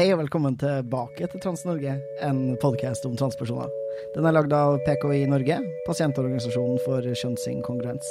[0.00, 3.79] Hei og velkommen tilbake til Trans-Norge, en podkast om transpersoner.
[4.14, 8.10] Den er lagd av PKI Norge, pasientorganisasjonen for kjønnsinkongruens.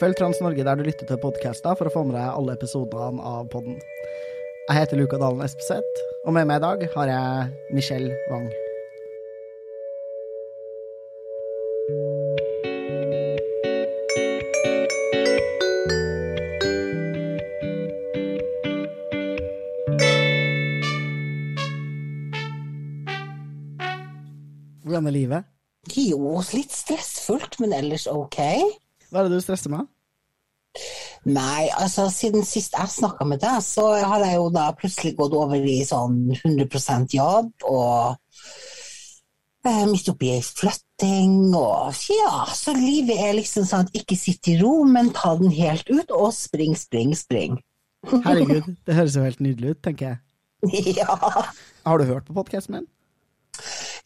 [0.00, 3.46] Følg Trans-Norge der du lytter til podkaster for å få med deg alle episodene av
[3.52, 3.76] podden.
[4.64, 8.48] Jeg heter Luka Dalen Espeseth, og med meg i dag har jeg Michelle Wang.
[25.14, 25.50] Livet?
[25.92, 28.40] Jo, litt stressfullt, men ellers ok.
[29.10, 29.90] Hva er det du stresser med?
[31.24, 35.36] Nei, altså siden sist jeg snakka med deg, så har jeg jo da plutselig gått
[35.38, 38.16] over i sånn 100% jobb, og
[39.64, 44.50] eh, midt oppi ei flytting, og ja, så livet er liksom sånn at ikke sitt
[44.52, 47.56] i ro, men ta den helt ut, og spring, spring, spring.
[48.10, 50.20] Herregud, det høres jo helt nydelig ut, tenker jeg.
[51.00, 51.16] ja.
[51.84, 52.90] Har du hørt på podkasten min?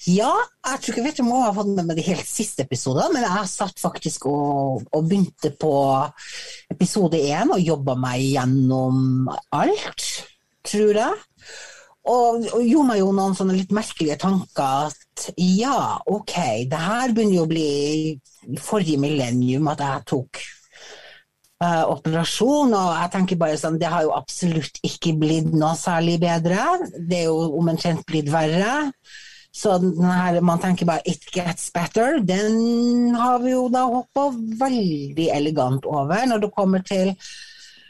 [0.09, 0.31] Ja,
[0.65, 3.27] jeg tror ikke vet om jeg har fått med meg de helt siste episodene, men
[3.27, 5.73] jeg satt faktisk og, og begynte på
[6.73, 10.07] episode én og jobba meg gjennom alt,
[10.65, 11.19] tror jeg.
[12.09, 16.37] Og, og gjorde meg jo noen sånne litt merkelige tanker at ja, ok,
[16.71, 20.41] det her begynner jo å bli forrige millennium at jeg tok
[21.61, 26.17] uh, operasjon, og jeg tenker bare sånn, det har jo absolutt ikke blitt noe særlig
[26.23, 26.65] bedre.
[26.97, 28.87] Det er jo omtrent blitt verre.
[29.55, 34.29] Så her, man tenker bare 'it gets better', den har vi jo da hoppa
[34.61, 37.15] veldig elegant over når det kommer til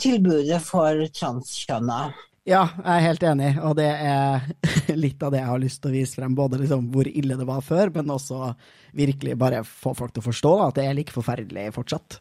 [0.00, 2.12] tilbudet for transkjønna.
[2.48, 4.46] Ja, jeg er helt enig, og det er
[5.04, 6.36] litt av det jeg har lyst til å vise frem.
[6.38, 8.54] Både liksom hvor ille det var før, men også
[8.96, 12.20] virkelig bare få folk til å forstå at det er like forferdelig fortsatt.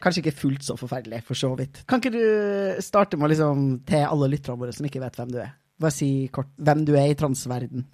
[0.00, 1.82] Kanskje ikke fullt så forferdelig, for så vidt.
[1.90, 5.40] Kan ikke du starte med liksom, til alle lytterne våre som ikke vet hvem du
[5.42, 5.52] er?
[5.78, 7.84] Bare si kort hvem du er i transverden.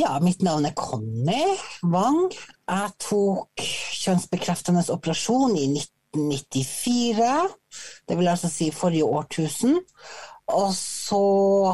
[0.00, 1.42] Ja, mitt navn er Conny
[1.92, 2.30] Wang.
[2.32, 3.64] Jeg tok
[4.00, 7.50] kjønnsbekreftende operasjon i 1994.
[8.08, 9.76] Det vil altså si forrige årtusen.
[10.56, 11.20] Og så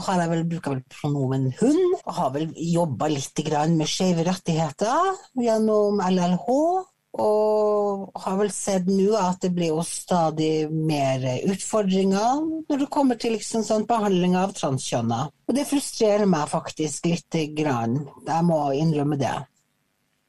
[0.09, 1.79] har jeg vel bruka pronomen hun.
[2.03, 3.45] Og har vel jobba litt
[3.77, 6.51] med skeive rettigheter gjennom LLH.
[7.23, 13.21] Og har vel sett nå at det blir jo stadig mer utfordringer når det kommer
[13.21, 15.23] til liksom sånn behandling av transkjønna.
[15.49, 18.03] Og det frustrerer meg faktisk lite grann.
[18.27, 19.37] Jeg må innrømme det.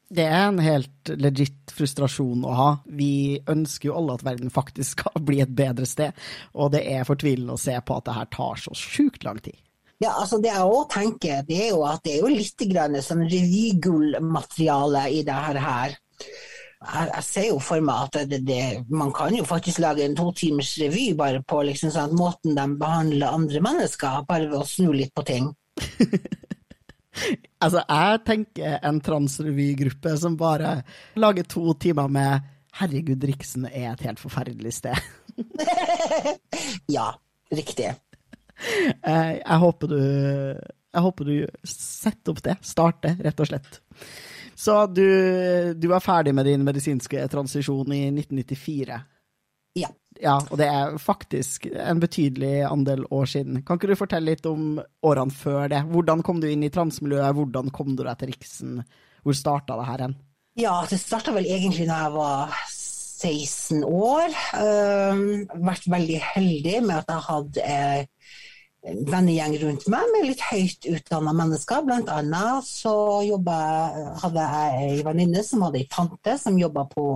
[0.08, 2.68] Det er en helt legit frustrasjon å ha.
[2.88, 6.16] Vi ønsker jo alle at verden faktisk skal bli et bedre sted,
[6.56, 9.60] og det er fortvilende å se på at det her tar så sjukt lang tid.
[10.00, 12.62] Ja, altså Det jeg òg tenker, det er jo at det er jo litt
[13.04, 15.98] sånn revygullmateriale i det her
[16.88, 20.16] jeg, jeg, ser jo for meg at det, det, man kan jo faktisk lage en
[20.18, 24.68] to timers revy bare på liksom sånn måten de behandler andre mennesker, bare ved å
[24.68, 25.50] snu litt på ting.
[27.64, 30.80] altså, jeg tenker en transrevygruppe som bare
[31.20, 35.00] lager to timer med 'Herregud, Riksen er et helt forferdelig sted'.
[36.98, 37.08] ja,
[37.54, 37.90] riktig.
[37.90, 38.96] Jeg,
[39.42, 40.02] jeg, håper du,
[40.94, 42.58] jeg håper du setter opp det.
[42.62, 43.80] Starter, rett og slett.
[44.58, 45.06] Så du,
[45.78, 49.00] du var ferdig med din medisinske transisjon i 1994?
[49.78, 49.92] Ja.
[50.18, 53.62] Ja, og det er faktisk en betydelig andel år siden.
[53.62, 55.84] Kan ikke du fortelle litt om årene før det?
[55.92, 58.80] Hvordan kom du inn i transmiljøet, hvordan kom du deg til Riksen?
[59.22, 60.18] Hvor starta det her hen?
[60.58, 64.34] Ja, det starta vel egentlig da jeg var 16 år.
[64.58, 68.34] Uh, vært veldig heldig med at jeg hadde uh,
[69.08, 71.86] vennegjeng rundt meg med litt høyt utdanna mennesker.
[71.88, 77.08] Blant annet så jobbet, hadde jeg ei venninne som hadde ei tante som jobba på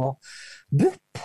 [0.72, 1.22] BUP.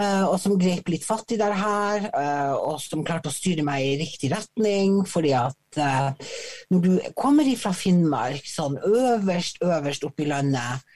[0.00, 3.64] Eh, og som grep litt fatt i det her, eh, og som klarte å styre
[3.66, 5.04] meg i riktig retning.
[5.04, 6.28] fordi at eh,
[6.70, 10.86] når du kommer ifra Finnmark, sånn øverst, øverst oppe i landet,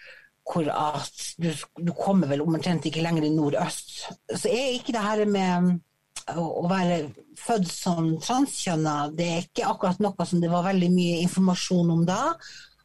[0.45, 1.51] hvor at du,
[1.81, 3.93] du kommer vel omtrent ikke lenger i nordøst,
[4.29, 5.81] så er ikke det her med
[6.33, 7.01] å være
[7.39, 12.07] født som transkjønna, det er ikke akkurat noe som det var veldig mye informasjon om
[12.09, 12.23] da.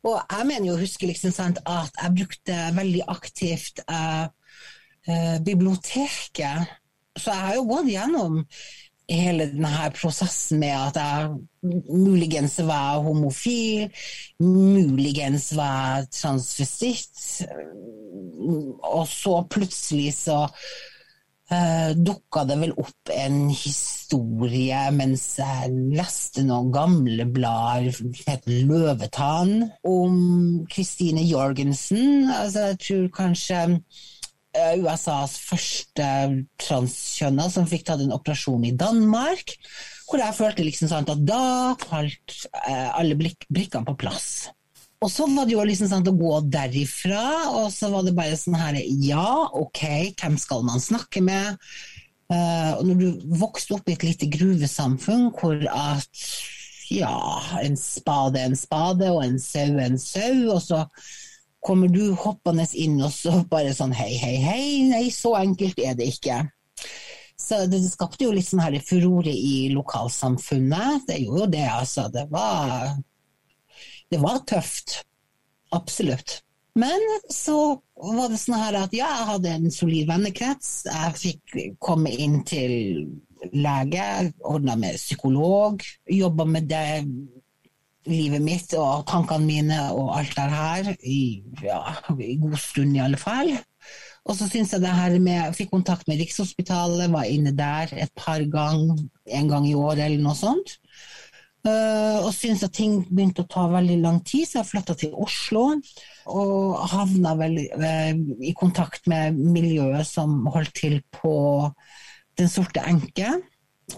[0.08, 1.34] Og jeg mener jo å huske liksom,
[1.68, 4.28] at jeg brukte veldig aktivt eh,
[5.10, 6.70] uh, biblioteket.
[7.20, 8.38] Så jeg har jo gått gjennom
[9.10, 13.90] hele denne prosessen med at jeg muligens var homofil,
[14.44, 17.18] muligens var transvestitt,
[18.86, 20.46] og så plutselig så
[21.52, 28.64] uh, dukka det vel opp en historie mens jeg leste noen gamle blader som heter
[28.70, 30.16] Løvetann, om
[30.72, 32.30] Christine Jorgensen.
[32.34, 36.12] Altså, jeg tror kanskje uh, USAs første
[36.62, 39.58] transkjønna som fikk tatt en operasjon i Danmark.
[40.10, 44.50] Hvor jeg følte liksom sånn at da falt uh, alle brikkene på plass.
[45.00, 47.24] Og så var det jo liksom sånn å gå derifra,
[47.56, 49.84] og så var det bare sånn her Ja, ok,
[50.20, 51.56] hvem skal man snakke med?
[52.30, 56.26] Uh, og når du vokste opp i et lite gruvesamfunn hvor at
[56.92, 57.16] ja,
[57.64, 60.84] en spade er en spade, og en sau er en sau, og så
[61.66, 65.98] kommer du hoppende inn og så bare sånn hei, hei, hei, nei, så enkelt er
[66.00, 66.44] det ikke.
[67.40, 71.08] Så det, skapte jo litt sånn her furore i lokalsamfunnet.
[71.08, 72.08] Det gjorde jo det, altså.
[72.14, 72.92] Det var
[74.12, 75.02] det var tøft.
[75.76, 76.40] Absolutt.
[76.80, 77.02] Men
[77.34, 80.70] så var det sånn her at ja, jeg hadde en solid vennekrets.
[80.88, 83.10] Jeg fikk komme inn til
[83.56, 87.04] lege, ordna med psykolog, jobba med det
[88.10, 91.20] livet mitt og tankene mine og alt det her i,
[91.64, 91.82] ja,
[92.16, 93.52] i god stund, i alle fall.
[94.30, 97.92] Og så syns jeg det her med Jeg fikk kontakt med Rikshospitalet, var inne der
[97.98, 100.78] et par ganger, en gang i året eller noe sånt.
[101.60, 105.16] Uh, og syntes at ting begynte å ta veldig lang tid, så jeg flytta til
[105.20, 105.66] Oslo.
[106.32, 111.34] Og havna vel uh, i kontakt med miljøet som holdt til på
[112.40, 113.34] Den sorte enke.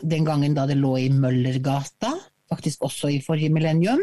[0.01, 2.15] Den gangen da det lå i Møllergata,
[2.49, 4.01] faktisk også i forrige millennium.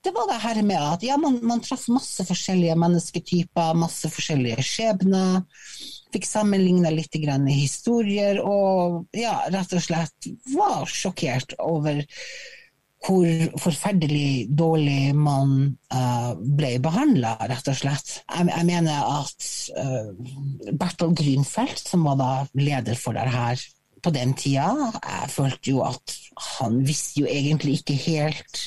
[0.00, 4.64] Det var det her med at ja, man, man traff masse forskjellige mennesketyper, masse forskjellige
[4.64, 5.42] skjebner
[6.14, 12.04] fikk sammenligna litt historier, og ja, rett og slett var sjokkert over
[13.06, 15.52] hvor forferdelig dårlig man
[15.94, 18.20] uh, ble behandla, rett og slett.
[18.24, 19.48] Jeg, jeg mener at
[19.78, 23.62] uh, Bertol Grünfeldt, som var da leder for det her
[24.02, 26.16] på den tida, jeg følte jo at
[26.58, 28.66] han visste jo egentlig ikke helt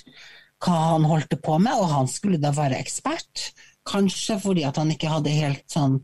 [0.59, 3.49] hva han holdt på med, og han skulle da være ekspert.
[3.87, 5.99] Kanskje fordi at han ikke hadde helt sånn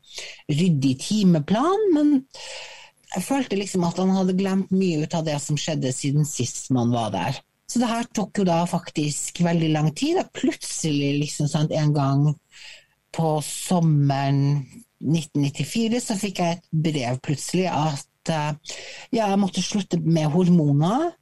[0.49, 2.15] ryddig timeplan, men
[3.15, 6.71] jeg følte liksom at han hadde glemt mye ut av det som skjedde siden sist
[6.75, 7.37] man var der.
[7.69, 10.19] Så det her tok jo da faktisk veldig lang tid.
[10.21, 12.25] Og plutselig, liksom sant, en gang
[13.15, 14.65] på sommeren
[15.01, 18.51] 1994, så fikk jeg et brev plutselig at uh,
[19.13, 21.13] ja, jeg måtte slutte med hormoner.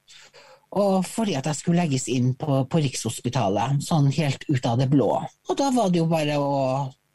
[0.74, 4.90] Og fordi at jeg skulle legges inn på, på, Rikshospitalet, sånn helt ut av det
[4.90, 5.12] blå.
[5.50, 6.54] Og da var det jo bare å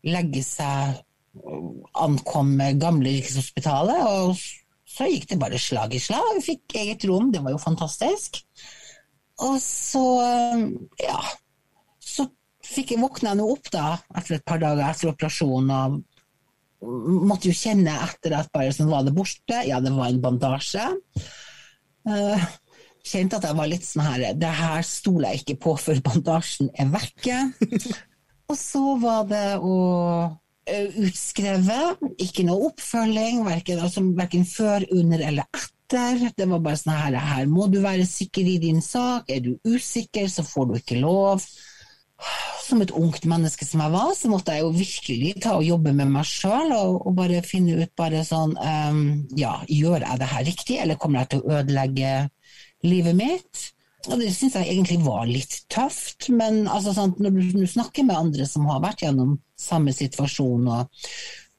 [0.06, 1.04] legge seg
[1.98, 4.38] Ankomme gamle Rikshospitalet, og
[4.88, 6.38] så gikk det bare slag i slag.
[6.38, 8.40] Vi fikk eget rom, det var jo fantastisk.
[9.46, 10.02] Og så,
[10.98, 11.18] ja
[12.02, 12.24] Så
[12.66, 16.00] fikk jeg våkna nå opp da, etter et par dager etter operasjonen,
[16.82, 19.62] og måtte jo kjenne etter at bare sånn var det borte.
[19.66, 20.88] Ja, det var en bandasje.
[22.08, 22.48] Uh,
[23.06, 26.72] kjente at jeg var litt sånn her Det her stoler jeg ikke på før bandasjen
[26.74, 27.38] er vekke.
[28.50, 29.78] og så var det å
[30.68, 36.28] utskrevet, ikke noe oppfølging, verken, altså, verken før, under eller etter.
[36.36, 39.54] Det var bare sånn her, her må du være sikker i din sak, er du
[39.68, 41.44] usikker, så får du ikke lov.
[42.66, 45.94] Som et ungt menneske som jeg var, så måtte jeg jo virkelig ta og jobbe
[45.96, 49.04] med meg sjøl og, og, bare finne ut bare sånn um,
[49.38, 52.10] Ja, gjør jeg det her riktig, eller kommer jeg til å ødelegge
[52.86, 53.66] livet mitt.
[54.06, 58.06] Og det syns jeg egentlig var litt tøft, men altså, sant, når du, du, snakker
[58.06, 61.08] med andre som har vært gjennom samme situasjon, og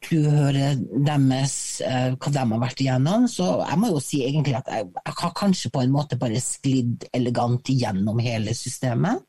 [0.07, 4.55] du hører deres, eh, hva de har vært igjennom, så jeg må jo si egentlig
[4.61, 9.19] at jeg, jeg har kanskje på en måte bare sklidd elegant igjennom hele systemet.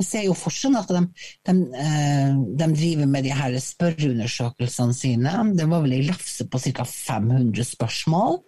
[0.00, 1.02] Jeg ser jo fortsatt at de,
[1.46, 5.34] de, uh, de, driver med de her spørreundersøkelsene sine.
[5.54, 6.86] Det var vel ei lefse på ca.
[6.88, 8.40] 500 spørsmål.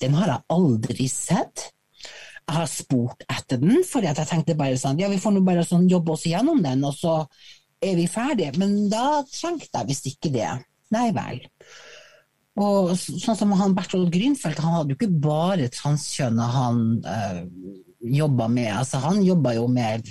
[0.00, 1.73] Den har jeg aldri sett
[2.50, 5.88] har spurt etter den, fordi jeg tenkte bare sånn Ja, vi får nå bare sånn
[5.90, 7.16] jobbe oss igjennom den, og så
[7.84, 8.54] er vi ferdige.
[8.60, 10.50] Men da trengte jeg visst ikke det.
[10.94, 11.42] Nei vel.
[12.60, 17.40] Og sånn som han Bertolt Grünfeldt, han hadde jo ikke bare transkjønna han øh,
[18.20, 18.70] jobba med.
[18.76, 20.06] Altså, han jobba jo med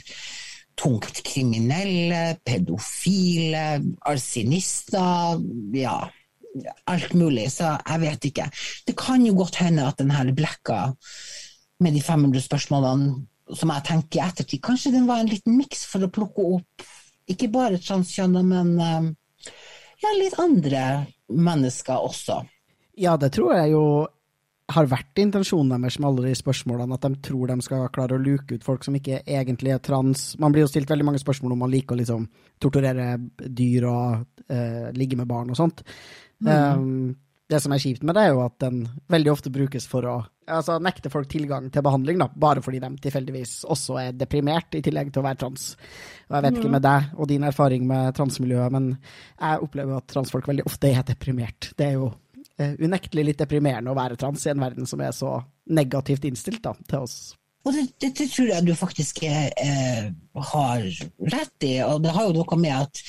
[0.79, 3.77] tungt kriminelle, pedofile,
[4.09, 5.39] arsinister,
[5.77, 6.01] ja
[6.89, 7.47] alt mulig.
[7.53, 8.49] Så jeg vet ikke.
[8.87, 10.81] Det kan jo godt hende at den her blekka
[11.83, 14.61] med de 500 spørsmålene som jeg tenker i ettertid.
[14.63, 16.85] Kanskje den var en liten miks for å plukke opp
[17.31, 19.05] ikke bare transkjønna, men eh,
[20.03, 20.83] ja, litt andre
[21.31, 22.41] mennesker også.
[22.99, 23.85] Ja, det tror jeg jo
[24.73, 28.21] har vært intensjonen deres med alle de spørsmålene, at de tror de skal klare å
[28.21, 30.33] luke ut folk som ikke egentlig er trans.
[30.41, 32.27] Man blir jo stilt veldig mange spørsmål om man liker å liksom
[32.63, 35.83] torturere dyr og eh, ligge med barn og sånt.
[36.43, 36.47] Mm.
[36.49, 37.11] Um,
[37.51, 40.15] det som er kjipt med det, er jo at den veldig ofte brukes for å
[40.47, 44.83] altså, nekte folk tilgang til behandling, da, bare fordi de tilfeldigvis også er deprimert, i
[44.85, 45.69] tillegg til å være trans.
[46.29, 50.09] Og Jeg vet ikke med deg og din erfaring med transmiljøet, men jeg opplever at
[50.11, 51.71] transfolk veldig ofte er deprimert.
[51.77, 55.15] Det er jo uh, unektelig litt deprimerende å være trans i en verden som er
[55.15, 55.37] så
[55.73, 57.17] negativt innstilt da, til oss.
[57.63, 60.09] Og det, det, det, tror jeg du faktisk eh,
[60.51, 60.81] har
[61.31, 62.99] rett i, og det har jo noe med at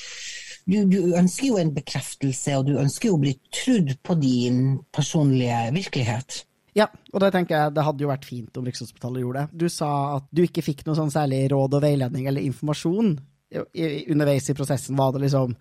[0.64, 4.60] du, du, ønsker jo en bekreftelse, og du ønsker jo å bli trudd på din
[4.94, 6.44] personlige virkelighet.
[6.74, 9.62] Ja, og det tenker jeg det hadde jo vært fint om Rikshospitalet gjorde det.
[9.62, 13.14] Du sa at du ikke fikk noe sånn særlig råd og veiledning eller informasjon
[13.54, 14.98] underveis i prosessen.
[14.98, 15.58] Var det liksom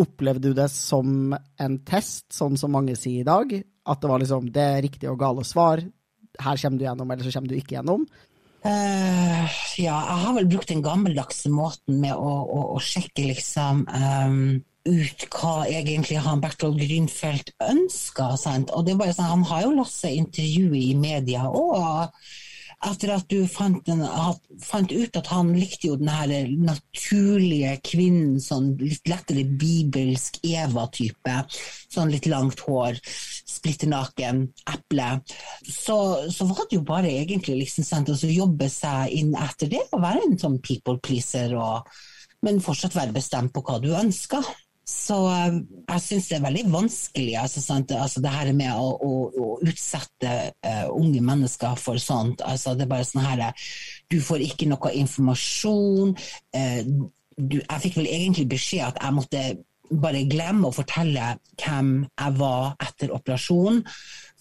[0.00, 3.50] Opplevde du det som en test, sånn som mange sier i dag?
[3.90, 5.82] At det var liksom det riktige og gale svar,
[6.38, 8.04] her kommer du gjennom, eller så kommer du ikke gjennom?
[8.60, 9.50] Uh,
[9.80, 14.40] ja, jeg har vel brukt den gammeldagse måten med å, å, å sjekke liksom um,
[14.88, 18.32] ut hva egentlig han Bertolt Grünfeldt ønska.
[18.34, 22.14] Og det er bare sånn, Han har jo latt seg intervjue i media og
[22.80, 24.00] etter at du fant, en,
[24.64, 31.34] fant, ut at han likte jo den her naturlige kvinnen, sånn litt lettere bibelsk Eva-type.
[31.92, 35.10] Sånn litt langt hår, splitter naken, eple.
[35.66, 35.98] Så,
[36.32, 40.00] så, var det jo bare egentlig liksom sant, å jobbe seg inn etter det, og
[40.06, 41.84] være en sånn people pleaser, og,
[42.46, 44.46] men fortsatt være bestemt på hva du ønsker.
[44.90, 49.12] Så eh, jeg syns det er veldig vanskelig, altså, altså, det her med å, å,
[49.30, 50.34] å utsette
[50.66, 52.42] uh, unge mennesker for sånt.
[52.46, 53.44] Altså, det er bare sånn her
[54.10, 56.14] Du får ikke noe informasjon.
[56.56, 59.44] Uh, du, jeg fikk vel egentlig beskjed at jeg måtte
[59.90, 63.80] bare glemme å fortelle hvem jeg var etter operasjonen,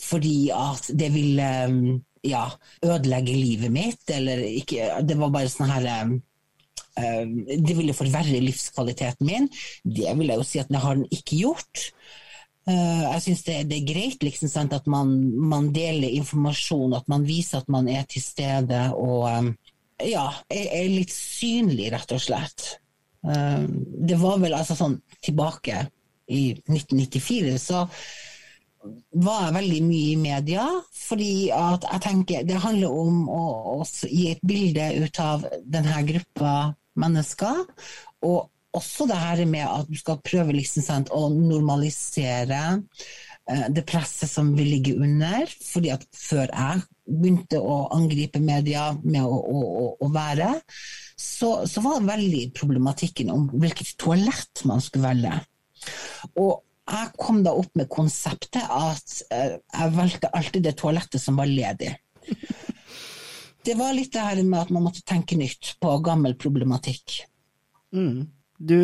[0.01, 1.51] fordi at det ville
[2.25, 2.43] ja,
[2.85, 6.19] ødelegge livet mitt, eller ikke Det var bare sånn her Eh,
[7.49, 9.49] det ville forverre livskvaliteten min.
[9.83, 11.85] Det vil jeg jo si at det har den ikke gjort.
[12.69, 17.07] Eh, jeg syns det, det, er greit liksom, sant, at man, man, deler informasjon, at
[17.11, 19.49] man viser at man er til stede og eh,
[20.11, 22.69] ja, er, er litt synlig, rett og slett.
[23.19, 25.81] Det var vel altså sånn tilbake
[26.31, 27.81] i 1994, så
[29.19, 30.65] var jeg veldig mye i media,
[30.95, 33.41] fordi at jeg tenker det handler om å,
[33.75, 36.53] å gi et bilde ut av denne gruppa
[37.01, 37.65] mennesker.
[38.27, 42.61] Og også det her med at du skal prøve liksom, sant, å normalisere
[43.49, 45.49] eh, det presset som vi ligger under.
[45.71, 50.53] fordi at før jeg begynte å angripe media med å, å, å, å være,
[51.17, 55.39] så, så, var det veldig problematikken om hvilket toalett man skulle velge.
[56.37, 61.37] Og jeg kom da opp med konseptet at eh, jeg valgte alltid det toalettet som
[61.41, 61.95] var ledig
[63.65, 67.21] det var litt det her med at man måtte tenke nytt på gammel problematikk.
[67.95, 68.27] Mm.
[68.59, 68.79] Du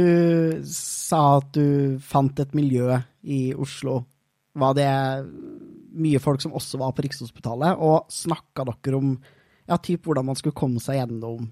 [0.69, 4.01] sa at du fant et miljø i Oslo.
[4.55, 4.91] Var det
[5.95, 7.79] mye folk som også var på Rikshospitalet?
[7.79, 9.13] Og snakka dere om
[9.65, 11.49] ja, typ hvordan man skulle komme seg gjennom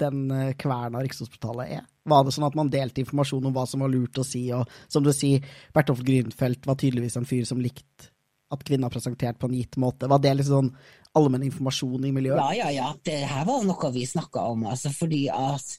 [0.00, 1.84] den eh, kverna Rikshospitalet er?
[2.10, 4.46] Var det sånn at man delte informasjon om hva som var lurt å si?
[4.56, 5.44] Og som du sier,
[5.76, 8.10] Bertolf Grünfeldt var tydeligvis en fyr som likte
[8.50, 10.08] at kvinner presentert på en gitt måte.
[10.10, 10.72] Var det litt sånn
[11.18, 12.40] allmenn informasjon i miljøet?
[12.40, 12.88] Ja, ja, ja.
[13.06, 14.66] Det her var noe vi snakka om.
[14.70, 15.76] Altså, fordi at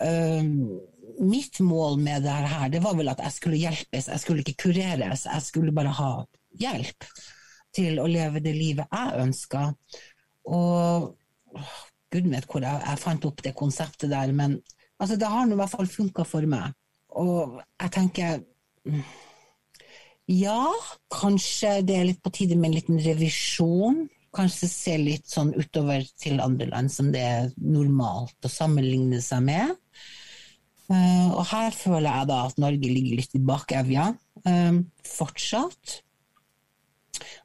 [0.00, 0.80] um,
[1.20, 4.08] Mitt mål med det her, det var vel at jeg skulle hjelpes.
[4.08, 5.26] Jeg skulle ikke kureres.
[5.26, 6.10] Jeg skulle bare ha
[6.60, 7.08] hjelp
[7.74, 9.64] til å leve det livet jeg ønska.
[10.50, 11.10] Og
[12.10, 14.56] gud vet hvor jeg, jeg, fant opp det konseptet der, men
[14.98, 16.72] altså, det har nå i hvert fall funka for meg.
[17.20, 18.40] Og jeg tenker
[20.30, 20.62] ja,
[21.12, 26.04] kanskje det er litt på tide med en liten revisjon kanskje se litt sånn utover
[26.20, 29.74] til andre land som det er normalt å sammenligne seg med.
[30.90, 34.10] Uh, og her føler jeg da at Norge ligger litt i bakevja
[34.46, 36.00] uh, fortsatt.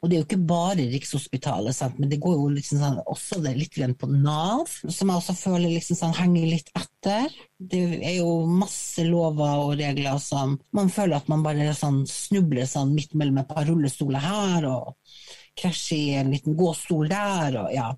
[0.00, 1.98] Og det er jo ikke bare Rikshospitalet, sant?
[2.00, 5.98] men det går jo liksom sånn, også litt på Nav, som jeg også føler liksom
[5.98, 7.32] sånn, henger litt etter.
[7.56, 12.68] Det er jo masse lover og regler som man føler at man bare sånn, snubler
[12.70, 14.70] sånn midt mellom et par rullestoler her.
[14.70, 14.94] og
[15.56, 17.90] krasjer i en liten gåstol der, og ja.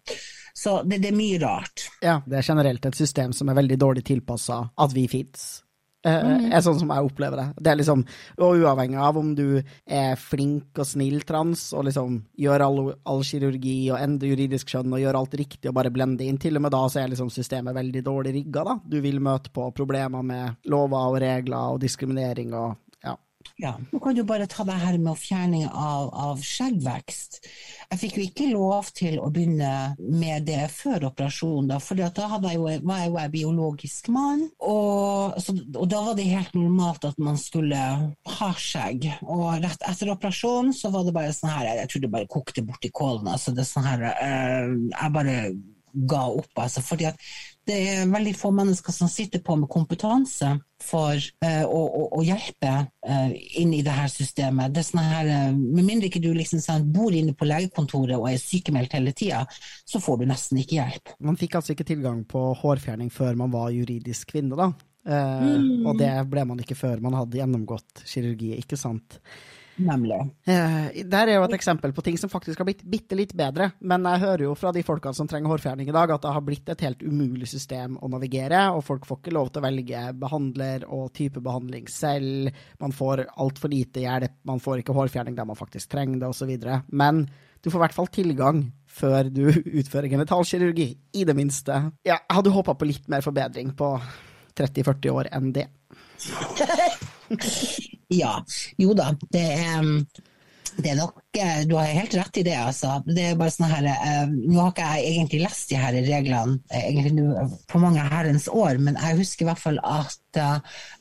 [0.54, 1.86] Så det, det, er mye rart.
[2.02, 5.64] Ja, det er generelt et system som er veldig dårlig tilpassa at vi fins.
[6.08, 6.46] Eh, mm.
[6.52, 7.46] er sånn som jeg opplever det.
[7.60, 8.04] Det er liksom,
[8.38, 13.22] og Uavhengig av om du er flink og snill trans og liksom gjør all, all
[13.26, 16.66] kirurgi og ender juridisk skjønn og gjør alt riktig og bare blender inn, til og
[16.66, 18.64] med da så er liksom systemet veldig dårlig rigga.
[18.72, 18.78] da.
[18.84, 22.76] Du vil møte på problemer med lover og regler og diskriminering og
[23.56, 27.40] Ja, Nå kan du bare ta det her med fjerning av, av skjeggvekst.
[27.88, 32.10] Jeg fikk jo ikke lov til å begynne med det før operasjonen, da, for da
[32.10, 34.44] jeg jo, var jeg jo en biologisk mann.
[34.60, 37.80] Og, så, og, da var det helt normalt at man skulle
[38.38, 39.08] ha skjegg.
[39.24, 42.64] Og rett etter operasjonen så var det bare sånn her Jeg tror det bare kokte
[42.66, 43.30] borti kålen.
[43.32, 45.36] Altså det er sånn her uh, Jeg bare
[45.92, 46.82] ga opp, altså.
[46.84, 47.20] Fordi at
[47.68, 52.22] det er veldig få mennesker som sitter på med kompetanse for uh, å, å, å,
[52.24, 54.72] hjelpe uh, inn i det her systemet.
[54.72, 58.28] Det sånn her, uh, med mindre ikke du liksom sånn, bor inne på legekontoret og
[58.30, 59.42] er sykemeldt hele tida,
[59.84, 61.14] så får du nesten ikke hjelp.
[61.28, 64.72] Man fikk altså ikke tilgang på hårfjerning før man var juridisk kvinne, da.
[65.08, 65.86] Mm.
[65.88, 69.20] Og det ble man ikke før man hadde gjennomgått kirurgi, ikke sant.
[69.78, 70.18] Nemlig.
[70.50, 73.70] Eh, der er jo et eksempel på ting som faktisk har blitt bitte litt bedre.
[73.78, 76.44] Men jeg hører jo fra de folkene som trenger hårfjerning i dag, at det har
[76.44, 78.64] blitt et helt umulig system å navigere.
[78.74, 82.50] Og folk får ikke lov til å velge behandler og type behandling selv.
[82.82, 86.50] Man får altfor lite hjelp, man får ikke hårfjerning der man faktisk trenger det, osv.
[86.90, 87.26] Men
[87.62, 88.64] du får i hvert fall tilgang
[88.98, 89.44] før du
[89.80, 91.84] utfører genitalkirurgi, i det minste.
[92.02, 93.94] Ja, jeg hadde håpa på litt mer forbedring på
[94.58, 95.68] 30-40 år enn det.
[98.08, 98.38] ja.
[98.80, 99.88] Jo da, det er,
[100.78, 102.98] det er nok eh, Du har helt rett i det, altså.
[103.06, 106.58] Det er bare sånn her uh, Nå har ikke jeg egentlig lest de her reglene
[106.70, 110.16] eh, på mange herrens år, men jeg husker i hvert fall at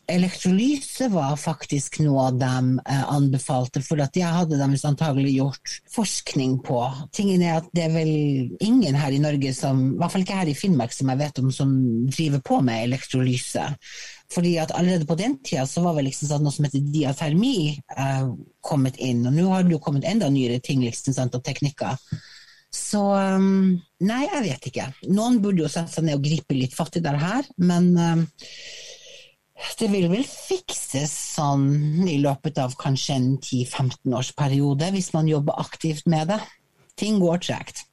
[0.08, 6.58] elektrolyse var faktisk noe de uh, anbefalte, for at det hadde de antagelig gjort forskning
[6.66, 6.80] på.
[7.16, 8.14] Tingen er at det er vel
[8.64, 11.44] ingen her i Norge som, i hvert fall ikke her i Finnmark som jeg vet
[11.44, 11.74] om, som
[12.08, 13.68] driver på med elektrolyse.
[14.34, 17.78] Fordi at allerede på den tida så var vel liksom sånn noe som heter diatermi
[17.96, 18.34] uh,
[18.66, 21.96] kommet inn, og nå har det jo kommet enda nyere ting liksom, sant, og teknikker.
[22.74, 24.90] Så um, nei, jeg vet ikke.
[25.08, 28.26] Noen burde jo sette seg ned og gripe litt fatt i det her, men um,
[29.80, 35.30] det vil vel fikses sånn i løpet av kanskje en 10-15 års periode, hvis man
[35.32, 36.42] jobber aktivt med det.
[37.00, 37.86] Ting går tregt.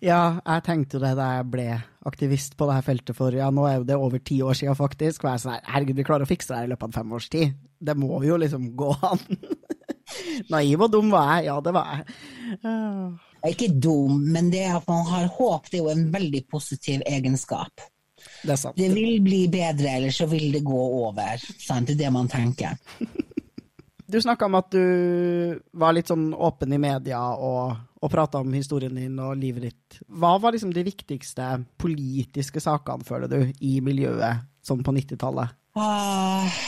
[0.00, 1.66] Ja, jeg tenkte jo det da jeg ble
[2.08, 5.24] aktivist på dette feltet for ja, nå er jo det over ti år siden, faktisk.
[5.24, 7.12] Og jeg er sånn herregud, vi klarer å fikse det her i løpet av fem
[7.18, 7.58] års tid.
[7.80, 9.20] Det må jo liksom gå an.
[10.52, 12.16] Naiv og dum var jeg, ja, det var jeg.
[12.64, 16.42] Jeg er ikke dum, men det at man har håp, det er jo en veldig
[16.50, 17.84] positiv egenskap.
[18.40, 18.76] Det er sant.
[18.76, 21.40] Det vil bli bedre, eller så vil det gå over.
[21.60, 21.88] Sant?
[21.88, 22.80] Det er det man tenker.
[24.10, 28.52] Du snakka om at du var litt sånn åpen i media og og prata om
[28.56, 30.00] historien din og livet ditt.
[30.08, 31.46] Hva var liksom de viktigste
[31.80, 35.56] politiske sakene, føler du, i miljøet sånn på 90-tallet?
[35.76, 36.60] Uh, ah,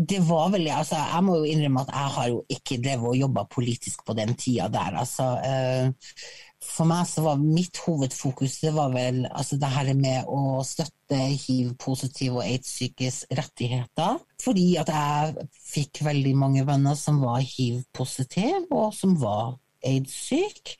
[0.00, 3.20] det var vel altså, Jeg må jo innrømme at jeg har jo ikke drevet og
[3.20, 4.96] jobba politisk på den tida der.
[5.04, 5.34] altså.
[5.44, 10.60] Uh, for meg så var mitt hovedfokus det var vel altså det her med å
[10.66, 14.20] støtte hiv-positive og aids-sykes rettigheter.
[14.44, 20.76] Fordi at jeg fikk veldig mange venner som var hiv-positive, og som var aids-syk.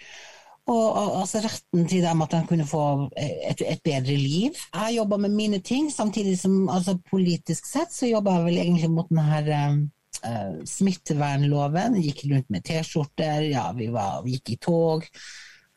[0.71, 2.85] Og altså retten til dem at de kunne få
[3.19, 4.59] et, et bedre liv.
[4.75, 8.91] Jeg jobba med mine ting, samtidig som altså, politisk sett så jobba jeg vel egentlig
[8.91, 9.91] mot denne
[10.27, 11.99] uh, smittevernloven.
[12.05, 15.09] Gikk rundt med T-skjorter, ja, vi, vi, gikk i tog.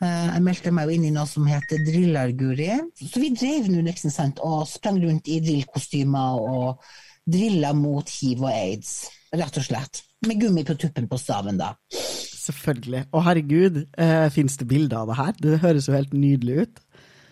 [0.04, 2.70] Uh, jeg meldte meg jo inn i noe som heter Drillarguri.
[3.00, 6.86] Så vi drev nå liksom sant, og sprang rundt i drillkostymer og
[7.24, 10.04] drilla mot hiv og aids, rett og slett.
[10.28, 11.74] Med gummi på tuppen på staven, da.
[12.44, 13.06] Selvfølgelig.
[13.14, 15.36] Å herregud, eh, fins det bilder av det her?
[15.40, 16.82] Det høres jo helt nydelig ut.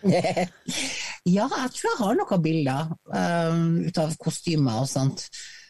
[1.36, 5.28] ja, jeg tror jeg har noen bilder um, ut av kostymer og sånt.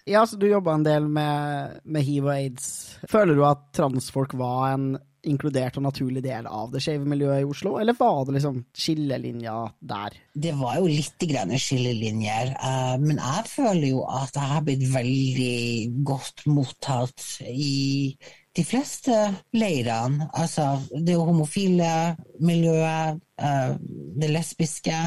[0.08, 2.68] Ja, så du jobba en del med, med hiv og aids.
[3.10, 7.46] Føler du at transfolk var en inkludert og naturlig del av det skeive miljøet i
[7.46, 10.16] Oslo, eller var det liksom skillelinjer der?
[10.34, 14.86] Det var jo litt grann skillelinjer, uh, men jeg føler jo at jeg har blitt
[14.90, 15.58] veldig
[16.08, 18.16] godt mottatt i
[18.52, 19.14] de fleste
[19.56, 21.88] leirene, altså det homofile
[22.44, 23.72] miljøet, eh,
[24.20, 24.98] det lesbiske,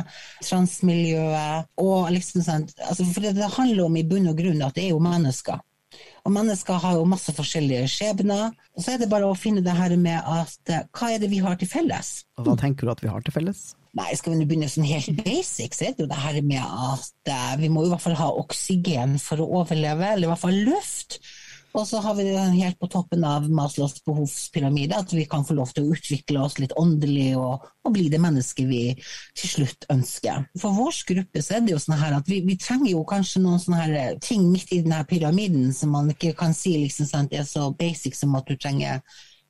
[0.41, 4.87] transmiljøet og liksom sånn altså For det handler om i bunn og grunn at det
[4.87, 5.61] er jo mennesker.
[6.25, 8.49] Og mennesker har jo masse forskjellige skjebner.
[8.75, 11.29] Og så er det bare å finne det her med at eh, hva er det
[11.31, 12.15] vi har til felles?
[12.39, 13.67] Og hva tenker du at vi har til felles?
[13.95, 17.29] Nei, skal vi begynne sånn helt basic, så er det jo det her med at
[17.31, 20.57] uh, vi må i hvert fall ha oksygen for å overleve, eller i hvert fall
[20.67, 21.21] luft.
[21.75, 25.57] Og så har vi det helt på toppen av Maslows behovspyramide, at vi kan få
[25.57, 28.81] lov til å utvikle oss litt åndelig og, og bli det mennesket vi
[29.35, 30.47] til slutt ønsker.
[30.61, 33.43] For vår gruppe så er det jo sånn her at vi, vi trenger jo kanskje
[33.43, 37.35] noen sånne her ting midt i denne pyramiden som man ikke kan si liksom, sant,
[37.35, 39.03] er så basic som at du trenger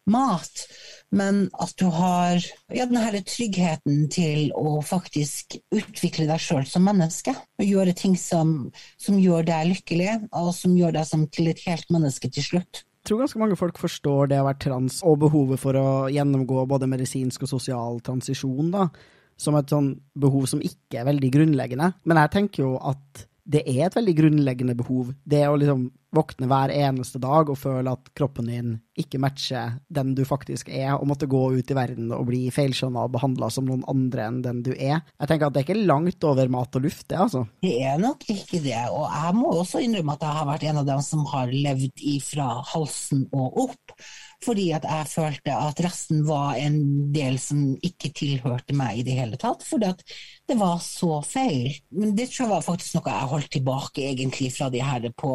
[0.10, 0.66] mat,
[1.16, 2.40] men at du har
[2.74, 7.34] ja, den her tryggheten til å faktisk utvikle deg sjøl som menneske.
[7.60, 8.56] Og gjøre ting som,
[9.02, 12.84] som, gjør deg lykkelig, og som gjør deg som til et helt menneske til slutt.
[13.06, 16.64] Jeg tror ganske mange folk forstår det å være trans og behovet for å gjennomgå
[16.70, 18.88] både medisinsk og sosial transisjon da,
[19.38, 21.92] som et sånn behov som ikke er veldig grunnleggende.
[22.10, 25.14] Men jeg tenker jo at det er et veldig grunnleggende behov.
[25.22, 30.14] Det å liksom våkne hver eneste dag og føle at kroppen din ikke matcher den
[30.16, 33.68] du faktisk er, og måtte gå ut i verden og bli feilskjønna og behandla som
[33.68, 35.02] noen andre enn den du er.
[35.20, 37.44] Jeg tenker at det er ikke langt over mat og luft, det, altså.
[37.66, 40.82] Det er nok ikke det, og jeg må også innrømme at jeg har vært en
[40.84, 43.98] av dem som har levd ifra halsen og opp
[44.46, 46.78] fordi at jeg følte at resten var en
[47.14, 49.64] del som ikke tilhørte meg i det hele tatt.
[49.66, 50.04] Fordi at
[50.50, 51.74] det var så feil.
[51.96, 55.34] Men det tror jeg var faktisk noe jeg holdt tilbake egentlig fra de her på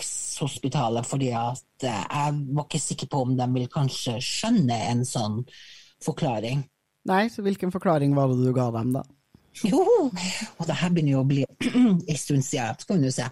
[0.00, 5.04] Rikshospitalet, fordi at eh, jeg var ikke sikker på om de vil kanskje skjønne en
[5.04, 5.42] sånn
[6.04, 6.64] forklaring.
[7.08, 9.04] Nei, så hvilken forklaring var det du ga dem, da?
[9.66, 13.26] Jo, og det her begynner jo å bli en stund siden, skal vi se.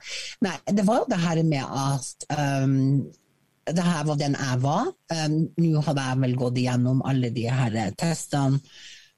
[0.45, 2.77] Nei, det var jo det her med at um,
[3.69, 4.93] det her var den jeg var.
[5.13, 8.61] Um, Nå hadde jeg vel gått igjennom alle de her testene.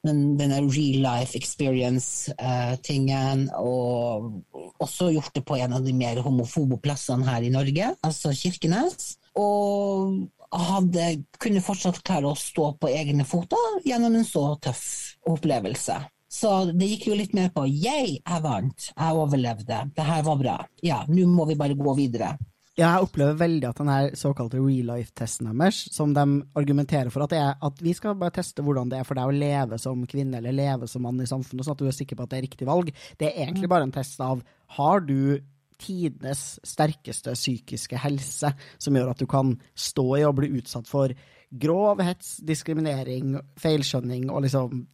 [0.07, 4.33] Den, denne real life experience-tingen, uh, og
[4.81, 9.21] også gjort det på en av de mer homofobe plassene her i Norge, altså Kirkenes.
[9.37, 14.87] Og hadde, kunne fortsatt klare å stå på egne føtter gjennom en så tøff
[15.29, 15.99] opplevelse.
[16.31, 20.37] Så det gikk jo litt mer på 'jeg, jeg vant, jeg overlevde, det her var
[20.39, 20.67] bra'.
[20.83, 22.37] Ja, nå må vi bare gå videre.
[22.81, 26.23] Ja, jeg opplever veldig at den såkalte real life-testen deres, som de
[26.57, 29.29] argumenterer for at det er at vi skal bare teste hvordan det er for deg
[29.29, 32.17] å leve som kvinne eller leve som mann i samfunnet, sånn at du er sikker
[32.17, 32.89] på at det er riktig valg,
[33.21, 34.41] det er egentlig bare en test av
[34.79, 35.43] har du
[35.81, 41.13] tidenes sterkeste psykiske helse, som gjør at du kan stå i og bli utsatt for
[41.61, 44.87] grov hets, diskriminering, feilskjønning og liksom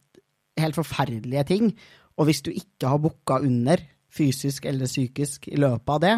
[0.59, 1.71] helt forferdelige ting.
[2.19, 3.79] Og hvis du ikke har booka under,
[4.11, 6.15] fysisk eller psykisk, i løpet av det,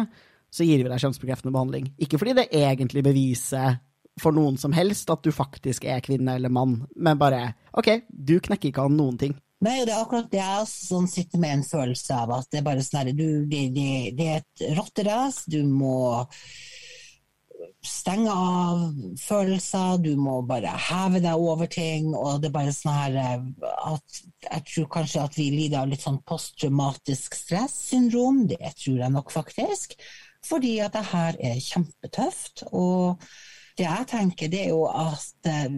[0.50, 1.92] så gir vi deg kjønnsbekreftende behandling.
[2.02, 3.78] Ikke fordi det egentlig beviser
[4.20, 8.38] for noen som helst at du faktisk er kvinne eller mann, men bare OK, du
[8.42, 9.38] knekker ikke av noen ting.
[9.60, 12.66] Nei, det er akkurat det jeg sånn sitter med en følelse av at det er
[12.66, 16.22] bare sånn det, det, det, er et rotterace, du må
[17.84, 18.80] stenge av
[19.20, 24.20] følelser, du må bare heve deg over ting, og det er bare sånn her at
[24.46, 29.32] jeg tror kanskje at vi lider av litt sånn posttraumatisk stressyndrom, det tror jeg nok
[29.32, 29.96] faktisk.
[30.46, 32.64] Fordi at det her er kjempetøft.
[32.72, 33.20] Og
[33.78, 35.68] det jeg tenker, det er jo at eh,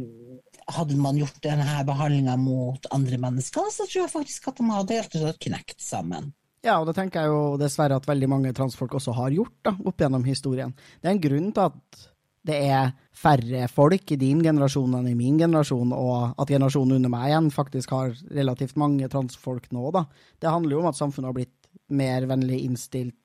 [0.77, 5.01] hadde man gjort denne behandlinga mot andre mennesker, så tror jeg faktisk at de hadde
[5.01, 6.33] helt og slett knekt sammen.
[6.63, 9.75] Ja, og det tenker jeg jo dessverre at veldig mange transfolk også har gjort, da,
[9.83, 10.75] opp gjennom historien.
[11.03, 12.03] Det er en grunn til at
[12.47, 17.13] det er færre folk i din generasjon enn i min generasjon, og at generasjonen under
[17.13, 20.07] meg igjen faktisk har relativt mange transfolk nå, da.
[20.43, 21.59] Det handler jo om at samfunnet har blitt
[21.95, 23.19] mer vennlig innstilt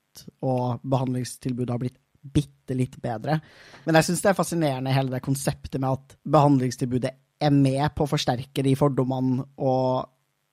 [0.44, 3.38] og behandlingstilbudet har blitt bitte litt bedre.
[3.86, 8.04] Men jeg syns det er fascinerende hele det konseptet med at behandlingstilbudet er med på
[8.04, 10.08] å forsterke de fordommene og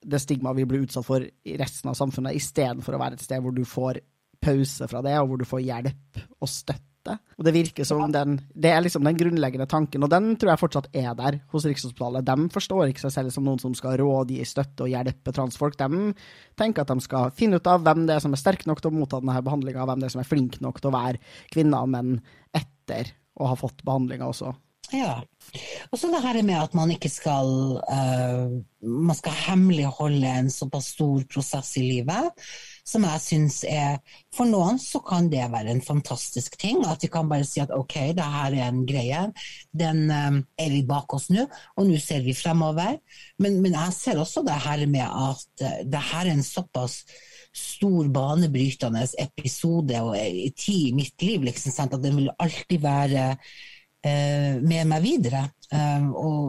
[0.05, 3.41] det stigmaet vi blir utsatt for i resten av samfunnet, istedenfor å være et sted
[3.41, 4.03] hvor du får
[4.45, 7.17] pause fra det, og hvor du får hjelp og støtte måte.
[7.37, 10.59] Og det virker som den Det er liksom den grunnleggende tanken, og den tror jeg
[10.59, 12.25] fortsatt er der hos Rikshospitalet.
[12.25, 15.77] De forstår ikke seg selv som noen som skal rådgi, støtte og hjelpe transfolk.
[15.77, 16.13] De
[16.57, 18.91] tenker at de skal finne ut av hvem det er som er sterk nok til
[18.91, 21.21] å motta denne behandlinga, hvem det er som er flink nok til å være
[21.53, 22.21] kvinner og menn
[22.55, 24.53] etter å ha fått behandlinga også.
[24.93, 25.23] Ja.
[25.89, 27.47] Og så det her med at man ikke skal
[27.81, 28.53] uh,
[28.85, 32.45] Man skal hemmeligholde en såpass stor prosess i livet
[32.85, 33.97] som jeg syns er
[34.35, 36.83] For noen så kan det være en fantastisk ting.
[36.85, 39.21] At de kan bare si at ok, det her er en greie.
[39.73, 42.99] Den um, er vi bak oss nå, og nå ser vi fremover.
[43.41, 47.01] Men, men, jeg ser også det her med at uh, det her er en såpass
[47.55, 50.17] stor, banebrytende episode og
[50.59, 51.95] tid i mitt liv, liksom, sant?
[51.95, 55.47] at den vil alltid være uh, med meg videre.
[55.73, 56.45] Uh, og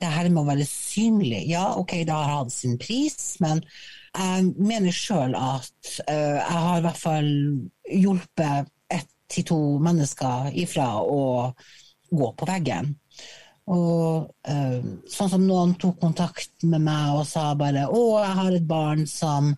[0.00, 3.62] det her med å være synlig, ja, ok, det har hatt sin pris, men
[4.16, 7.30] jeg mener sjøl at uh, jeg har i hvert fall
[7.90, 11.22] hjulpet ett til to mennesker ifra å
[12.10, 12.94] gå på veggen.
[13.70, 18.56] Og uh, sånn som noen tok kontakt med meg og sa bare 'Å, jeg har
[18.56, 19.54] et barn som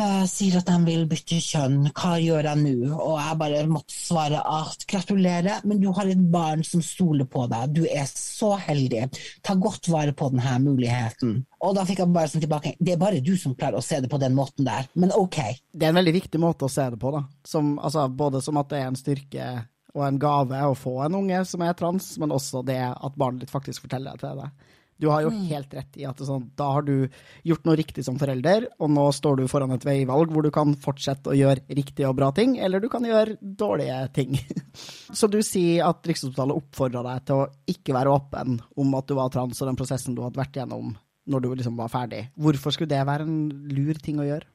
[0.00, 2.90] uh, sier at de vil bytte kjønn, hva gjør jeg nå?
[2.94, 7.46] Og jeg bare måtte svare at gratulerer, men du har et barn som stoler på
[7.50, 9.06] deg, du er så heldig,
[9.44, 11.40] ta godt vare på denne muligheten.
[11.64, 13.98] Og da fikk jeg bare sånn tilbake det er bare du som klarer å se
[14.02, 15.40] det på den måten der, men ok.
[15.72, 17.24] Det er en veldig viktig måte å se det på, da.
[17.46, 19.50] Som, altså, både som at det er en styrke
[19.96, 23.42] og en gave å få en unge som er trans, men også det at barnet
[23.42, 24.74] ditt faktisk forteller det til deg.
[24.98, 27.06] Du har jo helt rett i at sånn, da har du
[27.46, 30.74] gjort noe riktig som forelder, og nå står du foran et veivalg hvor du kan
[30.82, 34.34] fortsette å gjøre riktige og bra ting, eller du kan gjøre dårlige ting.
[35.18, 39.14] Så du sier at Rikshospitalet oppfordra deg til å ikke være åpen om at du
[39.18, 40.96] var trans og den prosessen du hadde vært gjennom
[41.28, 42.26] når du liksom var ferdig.
[42.40, 44.48] Hvorfor skulle det være en lur ting å gjøre?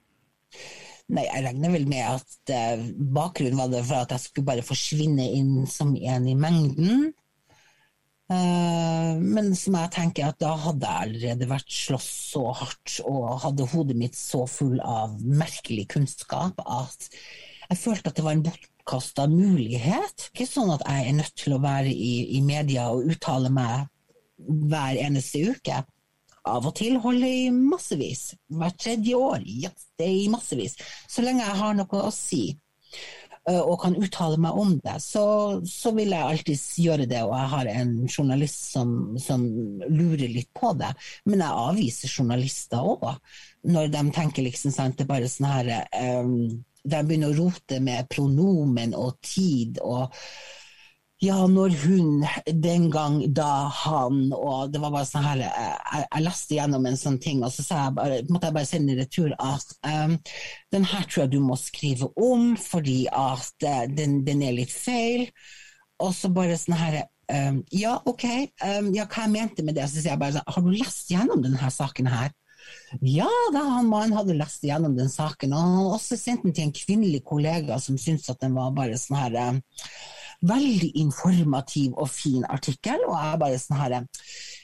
[1.14, 2.84] Nei, jeg regner vel med at uh,
[3.16, 7.12] bakgrunnen var det for at jeg skulle bare forsvinne inn som en i mengden.
[8.34, 13.40] Eh, men som jeg tenker at da hadde jeg allerede vært slåss så hardt og
[13.44, 17.10] hadde hodet mitt så full av merkelig kunnskap at
[17.70, 20.30] jeg følte at det var en bortkasta mulighet.
[20.32, 23.88] Ikke sånn at jeg er nødt til å være i, i media og uttale meg
[24.38, 25.84] hver eneste uke.
[26.44, 28.24] Av og til holder jeg i massevis.
[28.52, 29.46] Hvert tredje år.
[29.48, 30.76] Ja, det er i massevis.
[31.08, 32.44] Så lenge jeg har noe å si.
[33.44, 35.24] Eh, og kan uttale meg om det, så,
[35.68, 37.24] så, vil jeg alltid gjøre det.
[37.28, 39.44] Og jeg har en journalist som, som
[39.92, 40.94] lurer litt på det.
[41.28, 43.10] Men jeg avviser journalister òg,
[43.68, 45.74] når de tenker liksom sant, det er bare sånn her
[46.24, 46.34] um,
[46.84, 50.12] De begynner å rote med pronomen og tid og
[51.24, 52.26] ja, når hun,
[52.64, 57.00] den gang, da, han, og det var bare sånn her Jeg, jeg leste gjennom en
[57.00, 60.18] sånn ting, og så jeg bare, måtte jeg bare sende i retur at um,
[60.76, 64.74] den her tror jeg du må skrive om, fordi at uh, den, den, er litt
[64.74, 65.30] feil.
[66.04, 68.26] Og så bare sånn her um, Ja, OK,
[68.66, 69.88] um, ja, hva jeg mente med det?
[69.88, 72.34] Så sier jeg bare sånn Har du lest gjennom denne saken her?
[73.04, 76.56] Ja da, han mannen hadde lest gjennom den saken, og han hadde også sendt den
[76.56, 79.62] til en kvinnelig kollega som syntes at den var bare sånn her
[80.44, 83.98] veldig informativ og fin artikkel, og jeg bare sånn her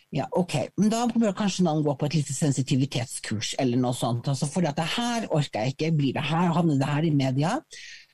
[0.09, 4.25] ja, ok, men da bør kanskje noen gå på et lite sensitivitetskurs eller noe sånt.
[4.31, 7.13] Altså, for at det her orker jeg ikke, blir det her, havner det her i
[7.13, 7.51] media,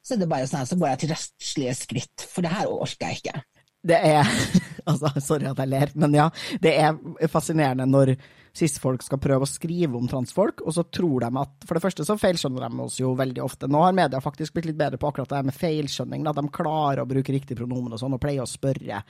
[0.03, 3.13] så er det bare sånn, så går jeg til rettslige skritt, for det her orker
[3.13, 3.45] jeg ikke.
[3.85, 4.27] Det er
[4.89, 6.27] altså, Sorry at jeg ler, men ja,
[6.61, 8.15] det er fascinerende når
[8.55, 12.05] cis-folk skal prøve å skrive om transfolk, og så tror de at For det første
[12.07, 13.67] så feilskjønner de oss jo veldig ofte.
[13.71, 17.03] Nå har media faktisk blitt litt bedre på akkurat det med feilskjønning, at de klarer
[17.03, 19.01] å bruke riktig pronomen og sånn, og pleier å spørre.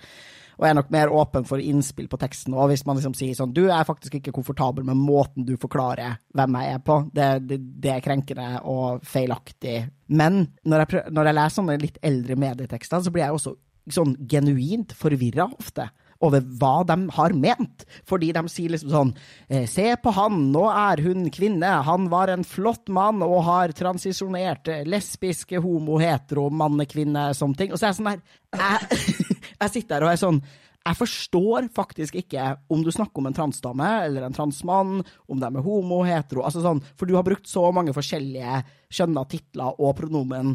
[0.56, 2.56] Og er nok mer åpen for innspill på teksten.
[2.56, 6.16] Og hvis man liksom sier sånn Du er faktisk ikke komfortabel med måten du forklarer
[6.36, 6.98] hvem jeg er på.
[7.12, 9.82] Det, det, det er krenkende og feilaktig.
[10.08, 13.56] Men når jeg, prøver, når jeg leser sånne litt eldre medietekster, så blir jeg også
[13.96, 15.90] sånn genuint forvirra ofte
[16.28, 17.86] over hva de har ment.
[18.10, 19.14] Fordi de sier liksom sånn
[19.48, 21.72] eh, Se på han, nå er hun kvinne.
[21.88, 24.70] Han var en flott mann og har transisjonert.
[24.72, 27.74] Eh, lesbiske, homo, hetero, mannekvinne, sånne ting.
[27.74, 28.22] Og så er jeg sånn der
[28.56, 29.02] jeg,
[29.62, 30.46] jeg sitter her og er sånn
[30.86, 35.48] jeg forstår faktisk ikke om du snakker om en transdame eller en transmann, om de
[35.50, 38.60] er homo, hetero altså sånn, For du har brukt så mange forskjellige
[38.94, 40.54] skjønna titler og pronomen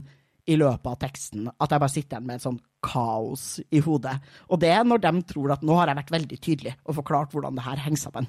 [0.51, 4.17] i løpet av teksten at jeg bare sitter igjen med et sånn kaos i hodet.
[4.49, 7.35] Og det er når de tror at nå har jeg vært veldig tydelig og forklart
[7.35, 8.29] hvordan det her henger sammen.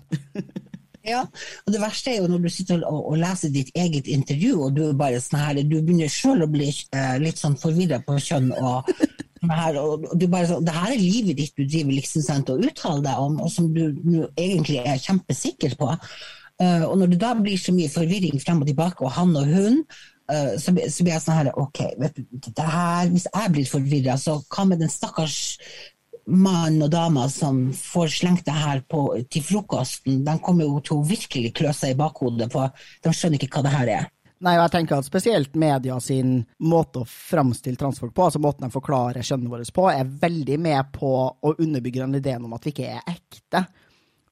[1.13, 1.23] ja,
[1.65, 4.77] og det verste er jo når du sitter og, og leser ditt eget intervju, og
[4.77, 8.51] du bare sånn her, du begynner sjøl å bli uh, litt sånn forvirra på kjønn
[8.59, 8.91] og
[9.49, 12.61] her, og du bare sånn, det her er livet ditt du driver liksom sent og
[12.67, 15.89] uttaler deg om, og som du, du egentlig er kjempesikker på.
[16.61, 19.49] Uh, og når det da blir så mye forvirring frem og tilbake, og han og
[19.49, 19.79] hun,
[20.31, 24.37] så, så, blir jeg sånn her OK, vet du, her, hvis jeg blir forvirra, så
[24.45, 25.41] hva med den stakkars
[26.31, 30.23] mannen og dama som får slengt det her på, til frokosten?
[30.27, 32.71] De kommer jo til å virkelig klø seg i bakhodet, for
[33.03, 34.09] de skjønner ikke hva det her er.
[34.41, 38.65] Nei, og jeg tenker at spesielt media sin måte å framstille transfolk på, altså måten
[38.65, 42.65] de forklarer kjønnet vårt på, er veldig med på å underbygge den ideen om at
[42.65, 43.67] vi ikke er ekte.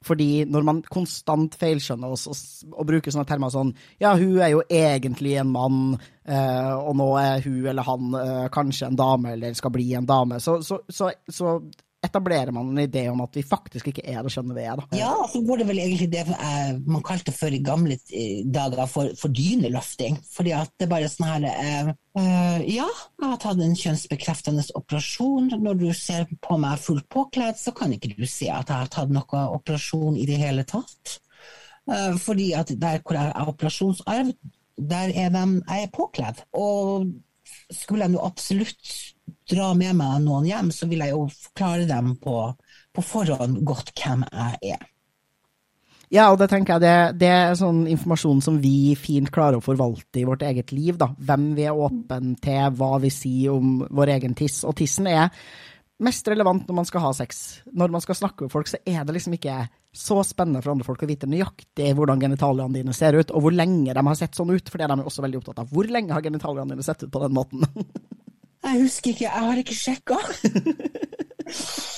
[0.06, 2.38] Fordi når man konstant feilskjønner oss og,
[2.72, 5.82] og, bruker sånne termer sånn Ja, hun er jo egentlig en mann,
[6.24, 10.08] eh, og nå er hun eller han eh, kanskje en dame eller skal bli en
[10.08, 11.58] dame, så, så, så, så
[12.04, 14.80] etablerer man en idé om at vi faktisk ikke er det skjønne vi er.
[14.80, 14.96] Da.
[14.96, 18.86] Ja, så går det vel egentlig det eh, man kalte før i gamle eh, dager
[18.88, 20.16] for, for dyneløfting.
[20.32, 24.64] Fordi at det bare er sånn her eh, eh, Ja, jeg har tatt en kjønnsbekreftende
[24.80, 25.52] operasjon.
[25.60, 28.92] Når du ser på meg fullt påkledd, så kan ikke du se at jeg har
[28.92, 31.18] tatt noe operasjon i det hele tatt.
[31.90, 34.32] Eh, fordi at der hvor jeg har operasjonsarv,
[34.80, 36.46] der er de, jeg er påkledd.
[36.56, 37.10] Og
[37.70, 38.94] skulle jeg nå absolutt
[39.50, 42.36] dra med meg noen hjem, så vil jeg jo forklare dem på,
[42.94, 44.88] på forhånd godt hvem jeg er.
[46.10, 49.62] Ja, og det tenker jeg det, det, er sånn informasjon som vi fint klarer å
[49.62, 50.96] forvalte i vårt eget liv.
[50.98, 51.12] da.
[51.14, 54.64] Hvem vi er åpne til, hva vi sier om vår egen tiss.
[54.66, 55.30] Og tissen er
[56.04, 57.60] mest relevant når man skal ha sex.
[57.72, 59.56] Når man skal snakke med folk, så er det liksom ikke
[59.90, 63.54] så spennende for andre folk å vite nøyaktig hvordan genitaliene dine ser ut, og hvor
[63.54, 65.70] lenge de har sett sånn ut, for det er de også veldig opptatt av.
[65.72, 67.66] Hvor lenge har genitaliene dine sett ut på den måten?
[68.60, 70.16] Jeg husker ikke, jeg har ikke sjekka.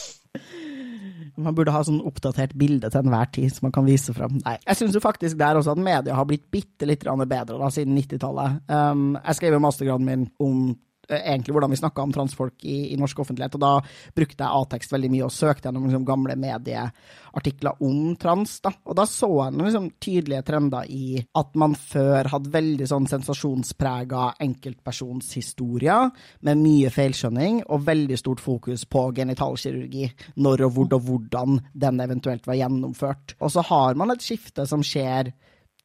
[1.43, 4.37] Man burde ha sånn oppdatert bilde til enhver tid som man kan vise fram.
[4.45, 7.97] Nei, jeg syns faktisk der også at media har blitt bitte litt bedre da, siden
[7.97, 8.61] 90-tallet.
[8.69, 10.75] Um, jeg skrev jo mastergraden min om
[11.21, 13.57] egentlig hvordan vi snakka om transfolk i, i, norsk offentlighet.
[13.59, 13.73] Og da
[14.17, 18.59] brukte jeg A-tekst veldig mye og søkte gjennom liksom, gamle medieartikler om trans.
[18.65, 18.75] Da.
[18.87, 24.33] Og da så jeg liksom, tydelige trender i at man før hadde veldig sånn sensasjonsprega
[24.47, 26.11] enkeltpersonshistorier
[26.49, 30.11] med mye feilskjønning og veldig stort fokus på genitalkirurgi.
[30.43, 33.37] Når og hvor og hvordan den eventuelt var gjennomført.
[33.41, 35.33] Og så har man et skifte som skjer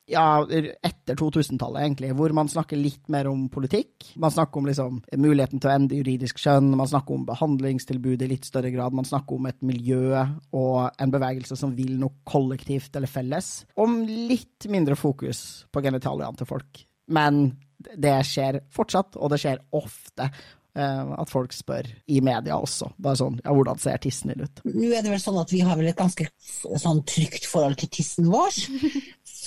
[0.08, 4.13] ja, etter 2000-tallet, egentlig, hvor man snakker litt mer om politikk.
[4.15, 8.32] Man snakker om liksom, muligheten til å ende juridisk skjønn, man snakker om behandlingstilbud i
[8.32, 10.15] litt større grad, man snakker om et miljø
[10.56, 13.52] og en bevegelse som vil noe kollektivt eller felles.
[13.76, 16.86] Om litt mindre fokus på genitaliene til folk.
[17.12, 20.32] Men det skjer fortsatt, og det skjer ofte.
[20.78, 22.91] Eh, at folk spør i media også.
[23.02, 24.60] Bare sånn ja, hvordan ser tissen din ut?
[24.67, 27.89] Nå er det vel sånn at vi har vel et ganske sånn trygt forhold til
[27.98, 28.60] tissen vår.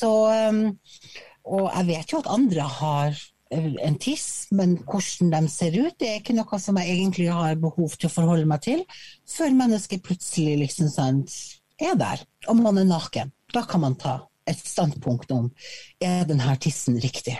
[0.00, 0.62] Så, um,
[1.50, 3.10] og jeg vet jo at andre har
[3.52, 7.28] eh, en tiss, men hvordan de ser ut, det er ikke noe som jeg egentlig
[7.34, 8.84] har behov til å forholde meg til,
[9.28, 11.36] før mennesket plutselig liksom sant,
[11.80, 13.32] er der, og man er naken.
[13.52, 15.50] Da kan man ta et standpunkt om
[16.02, 17.36] er denne tissen riktig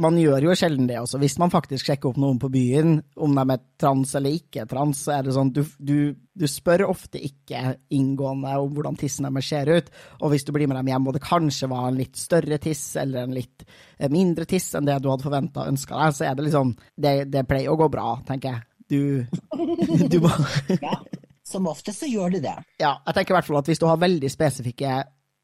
[0.00, 1.18] man gjør jo sjelden det også.
[1.20, 5.02] Hvis man faktisk sjekker opp noen på byen, om de er trans eller ikke trans,
[5.04, 5.96] så er det sånn du, du,
[6.32, 9.90] du spør ofte ikke inngående om hvordan tissen deres ser ut.
[10.22, 12.84] Og hvis du blir med dem hjem og det kanskje var en litt større tiss
[13.00, 13.66] eller en litt
[13.98, 16.72] eh, mindre tiss enn det du hadde forventa og ønska deg, så er det liksom
[16.96, 18.68] det, det, pleier å gå bra, tenker jeg.
[18.92, 19.02] Du,
[20.12, 20.32] du må
[20.82, 20.96] ja,
[21.48, 22.56] Som ofte så gjør det det.
[22.80, 25.02] Ja, jeg tenker i hvert fall at hvis du har veldig spesifikke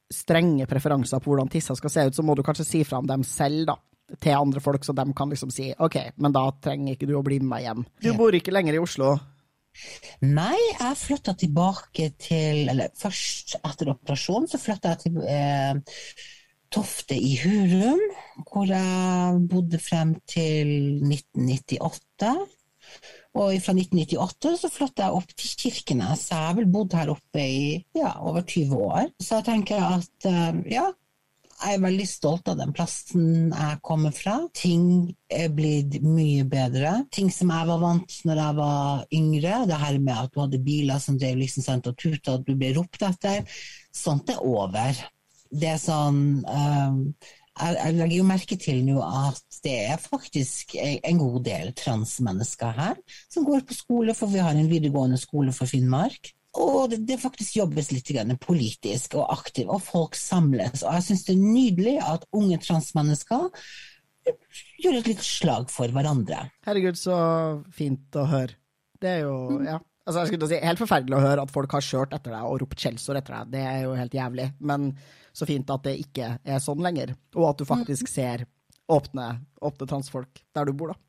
[0.09, 3.09] strenge preferanser på hvordan tissa skal se ut, så må du kanskje si fra om
[3.09, 3.77] dem selv, da
[4.17, 7.25] til andre folk, så de kan liksom si OK, men da trenger ikke du å
[7.27, 7.85] bli med meg hjem.
[8.05, 9.17] Du bor ikke lenger i Oslo?
[10.25, 16.01] Nei, jeg flytta tilbake til Eller først etter operasjonen så flytta jeg til eh,
[16.75, 18.01] Tofte i Hurum,
[18.51, 22.35] hvor jeg bodde frem til 1998.
[23.39, 26.27] Og fra 1998 så flytta jeg opp til Kirkenes.
[26.29, 29.09] Jeg har vel bodd her oppe i ja, over 20 år.
[29.17, 30.91] Så jeg tenker at eh, ja,
[31.59, 34.37] jeg er veldig stolt av den plassen jeg kommer fra.
[34.55, 36.93] Ting er blitt mye bedre.
[37.15, 40.63] Ting som jeg var vant når jeg var yngre, det her med at du hadde
[40.63, 43.43] biler som drev liksom sendt og tuta, at du ble ropt etter,
[43.95, 45.03] sånt er over.
[45.49, 47.03] Det er sånn um,
[47.59, 52.77] jeg, jeg, legger jo merke til nå at det er faktisk en god del transmennesker
[52.77, 56.31] her som går på skole, for vi har en videregående skole for Finnmark.
[56.57, 58.09] Og det, det faktisk jobbes litt
[58.41, 60.83] politisk og aktivt, og folk samles.
[60.83, 63.51] Og jeg syns det er nydelig at unge transmennesker
[64.83, 66.49] gjør et lite slag for hverandre.
[66.67, 67.19] Herregud, så
[67.75, 68.57] fint å høre.
[68.99, 69.65] Det er jo, mm.
[69.69, 69.79] ja.
[70.09, 72.63] Altså, jeg skulle si, Helt forferdelig å høre at folk har kjørt etter deg og
[72.63, 73.51] ropt skjellsord etter deg.
[73.53, 74.47] Det er jo helt jævlig.
[74.71, 74.89] Men
[75.37, 78.13] så fint at det ikke er sånn lenger, og at du faktisk mm.
[78.13, 78.47] ser
[78.89, 79.29] åpne,
[79.61, 81.03] åpne transfolk der du bor, da.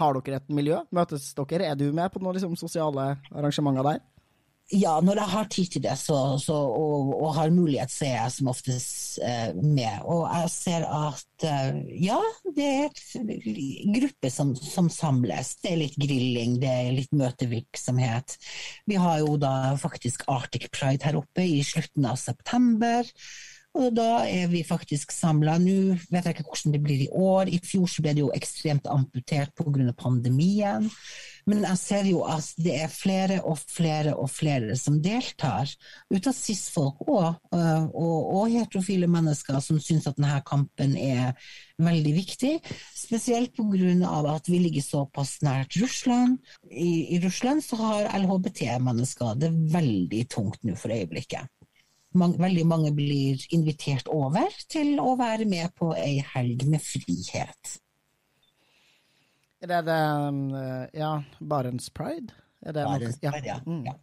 [0.00, 0.80] Har dere et miljø?
[0.90, 1.68] Møtes dere?
[1.68, 4.00] Er du med på noen liksom, sosiale arrangementer der?
[4.72, 8.14] Ja, når jeg har tid til det så, så, og, og, har mulighet, så er
[8.16, 10.00] jeg som oftest eh, med.
[10.08, 12.18] Og jeg ser at eh, ja,
[12.56, 15.54] det er en gruppe som, som, samles.
[15.60, 18.38] Det er litt grilling, det er litt møtevirksomhet.
[18.88, 23.04] Vi har jo da faktisk Arctic Pride her oppe i slutten av september.
[23.74, 25.56] Og da er vi faktisk samla.
[25.58, 27.50] Nå vet jeg ikke hvordan det blir i år.
[27.50, 29.90] I fjor så ble det jo ekstremt amputert pga.
[29.98, 30.86] pandemien.
[31.44, 35.68] Men jeg ser jo at det er flere og flere og flere som deltar.
[36.08, 37.90] Ut av cis-folk og, og,
[38.38, 41.34] og, heterofile mennesker som syns at denne kampen er
[41.82, 42.54] veldig viktig.
[42.94, 44.22] Spesielt pga.
[44.36, 46.38] at vi ligger såpass nært Russland.
[46.70, 51.50] I, i Russland så har LHBT-mennesker det veldig tungt nå for øyeblikket
[52.18, 57.76] mange, veldig mange blir invitert over til å være med på ei helg med frihet.
[59.64, 60.00] Er det det
[60.60, 62.34] eh, Ja, Barents Pride?
[62.64, 63.60] Barents Pride, ja.
[63.66, 63.84] Mm.
[63.88, 63.96] ja.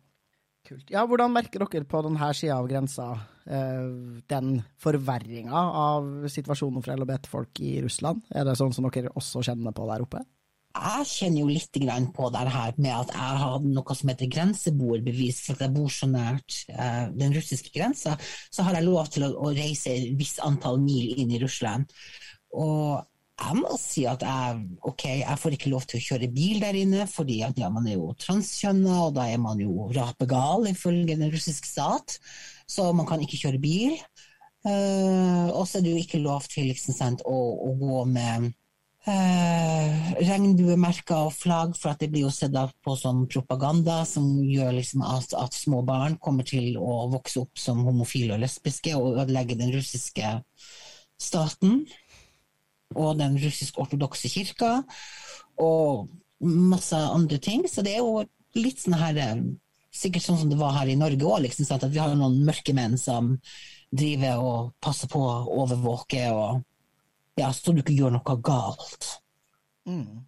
[0.67, 0.91] Kult.
[0.93, 3.08] Ja, hvordan merker dere på denne sida av grensa
[3.45, 3.88] eh,
[4.30, 8.21] den forverringa av situasjonen for LHBT-folk i Russland?
[8.30, 10.21] Er det sånn som dere også kjenner på der oppe?
[10.72, 11.78] Jeg kjenner jo litt
[12.16, 15.44] på det her med at jeg har noe som heter grenseboerbevis.
[15.46, 18.18] For at jeg bor så nært eh, den russiske grensa,
[18.52, 21.91] så har jeg lov til å, å reise et visst antall mil inn i Russland.
[22.56, 23.02] Og
[23.41, 26.78] jeg må si at jeg, ok, jeg får ikke lov til å kjøre bil der
[26.78, 31.18] inne, fordi at ja, man er jo transkjønna, og da er man jo rapegal ifølge
[31.18, 32.20] den russiske stat.
[32.70, 33.98] Så man kan ikke kjøre bil.
[34.62, 38.52] Eh, og så er det jo ikke lov til liksom, sant, å, å gå med
[39.10, 44.76] eh, regnbuemerker og flagg, for at det blir jo sett på som propaganda som gjør
[44.78, 49.22] liksom at, at, små barn kommer til å vokse opp som homofile og lesbiske og
[49.24, 50.36] ødelegge den russiske
[51.22, 51.84] staten
[52.97, 54.82] og den russisk-ortodokse kirka
[55.62, 56.10] og
[56.41, 57.68] masse andre ting.
[57.70, 58.26] Så det er jo
[58.58, 59.36] litt sånn her eh,
[59.91, 62.72] Sikkert sånn som det var her i Norge òg, liksom, at vi har noen mørke
[62.72, 63.34] menn som
[63.91, 65.34] driver og passer på å
[65.66, 66.62] overvåke og
[67.40, 69.08] ja, så du ikke gjør noe galt.
[69.90, 70.26] Mm.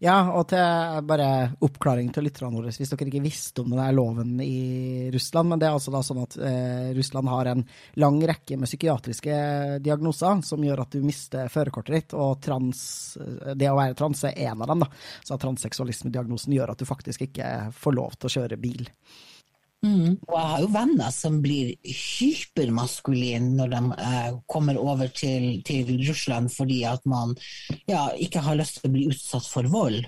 [0.00, 1.26] Ja, og til bare
[1.60, 5.50] oppklaring til lytterne våre, hvis dere ikke visste om denne loven i Russland.
[5.52, 7.66] Men det er altså da sånn at eh, Russland har en
[8.00, 9.34] lang rekke med psykiatriske
[9.84, 12.80] diagnoser som gjør at du mister førerkortet ditt, og trans,
[13.52, 14.86] det å være trans er en av dem.
[14.86, 14.88] da.
[15.20, 18.88] Så transseksualismediagnosen gjør at du faktisk ikke får lov til å kjøre bil.
[19.80, 20.18] Mm.
[20.28, 25.94] Og jeg har jo venner som blir hypermaskuline når de eh, kommer over til, til,
[26.04, 27.32] Russland fordi at man
[27.88, 30.04] ja, ikke har lyst til å bli utsatt for vold.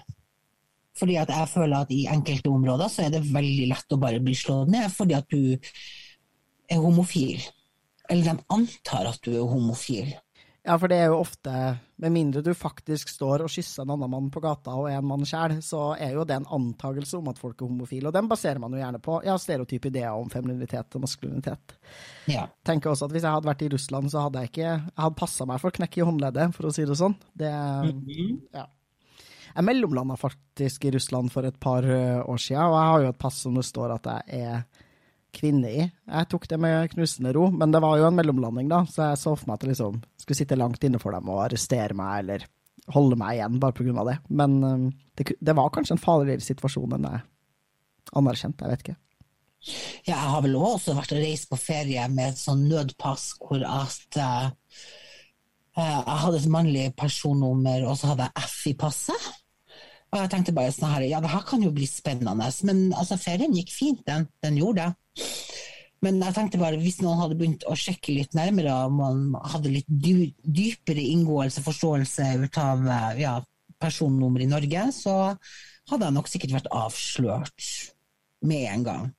[0.99, 4.21] Fordi at jeg føler at i enkelte områder så er det veldig lett å bare
[4.21, 7.41] bli slått ned fordi at du er homofil.
[8.13, 10.13] Eller de antar at du er homofil.
[10.63, 11.53] Ja, for det er jo ofte,
[11.99, 15.09] med mindre du faktisk står og kysser en annen mann på gata og er en
[15.11, 18.07] mann sjæl, så er jo det en antakelse om at folk er homofile.
[18.11, 21.75] Og den baserer man jo gjerne på ja, stereotype ideer om femininitet og maskulinitet.
[22.31, 22.47] Ja.
[22.63, 25.19] Tenker også at Hvis jeg hadde vært i Russland, så hadde jeg ikke jeg hadde
[25.19, 27.19] passa meg for knekk i håndleddet, for å si det sånn.
[27.35, 28.39] Det, mm -hmm.
[28.55, 28.67] ja.
[29.53, 33.09] Jeg mellomlanda faktisk i Russland for et par eh, år siden, og jeg har jo
[33.09, 34.63] et pass som det står at jeg er
[35.33, 35.85] kvinne i.
[35.85, 39.21] Jeg tok det med knusende ro, men det var jo en mellomlanding, da, så jeg
[39.23, 42.23] så for meg at jeg liksom skulle sitte langt inne for dem og arrestere meg
[42.23, 42.47] eller
[42.93, 44.17] holde meg igjen bare på grunn av det.
[44.31, 47.25] Men um, det, det, var kanskje en farligere situasjon enn jeg
[48.19, 48.99] anerkjente, jeg vet ikke.
[50.09, 53.63] Ja, jeg har vel også vært og reist på ferie med et sånn nødpass hvor
[53.63, 54.51] at uh,
[55.79, 59.31] jeg hadde et mannlig personnummer, og så hadde jeg F i passet.
[60.13, 62.51] Og jeg tenkte bare sånn her, ja, det her kan jo bli spennende.
[62.69, 64.27] Men altså, ferien gikk fint, den.
[64.45, 64.91] Den gjorde det.
[66.03, 69.21] Men jeg tenkte bare, hvis noen hadde begynt å sjekke litt nærmere, og man
[69.53, 72.29] hadde litt dypere inngåelse, og forståelse
[72.59, 72.89] av
[73.21, 73.37] ja,
[73.83, 75.17] personnummer i Norge, så
[75.91, 77.69] hadde jeg nok sikkert vært avslørt
[78.47, 79.11] med en gang.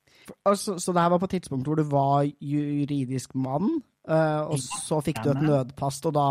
[0.47, 4.59] Altså, så det her var på et tidspunkt hvor du var juridisk mann, uh, og
[4.59, 6.27] så fikk du et nødpass, og da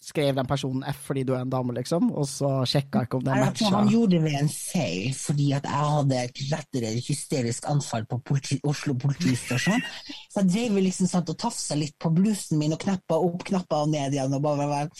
[0.00, 3.24] skrev den personen F fordi du er en dame, liksom, og så sjekka ikke om
[3.26, 3.68] det matcha.
[3.74, 8.20] Han gjorde det ved en feil, fordi at jeg hadde et rettere hysterisk anfall på
[8.30, 9.84] politi Oslo politistasjon.
[10.32, 13.82] Så jeg drev liksom sånn og tafsa litt på blusen min og knappa opp knappa
[13.84, 14.90] og ned igjen og bare var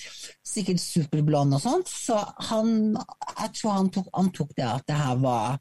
[0.47, 1.89] sikkert superblond og sånt.
[1.89, 2.19] Så
[2.51, 2.77] han
[3.41, 5.59] Jeg tror han tok, antok det at det her var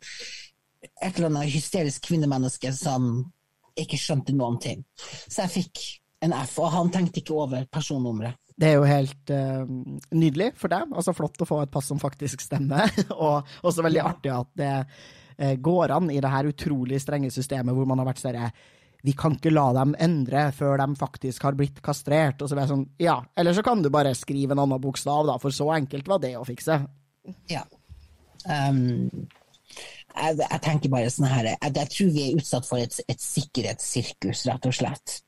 [0.99, 3.09] et eller annet hysterisk kvinnemenneske som
[3.79, 4.83] ikke skjønte noen ting.
[4.99, 5.83] Så jeg fikk
[6.25, 8.35] en F, og han tenkte ikke over personnummeret.
[8.59, 9.63] Det er jo helt uh,
[10.11, 10.89] nydelig for deg.
[10.91, 14.73] Altså flott å få et pass som faktisk stemmer, og også veldig artig at det
[14.83, 18.51] uh, går an i det her utrolig strenge systemet hvor man har vært sånn
[19.07, 22.41] vi kan ikke la dem endre før de faktisk har blitt kastrert.
[22.41, 25.23] Og så blir jeg sånn, ja, eller så kan du bare skrive en annen bokstav,
[25.29, 26.81] da, for så enkelt var det å fikse.
[27.47, 27.63] Ja.
[28.43, 29.07] Um,
[30.09, 33.23] jeg, jeg, tenker bare sånn her, jeg, jeg, tror vi er utsatt for et, et
[33.23, 35.19] sikkerhetssirkus, rett og slett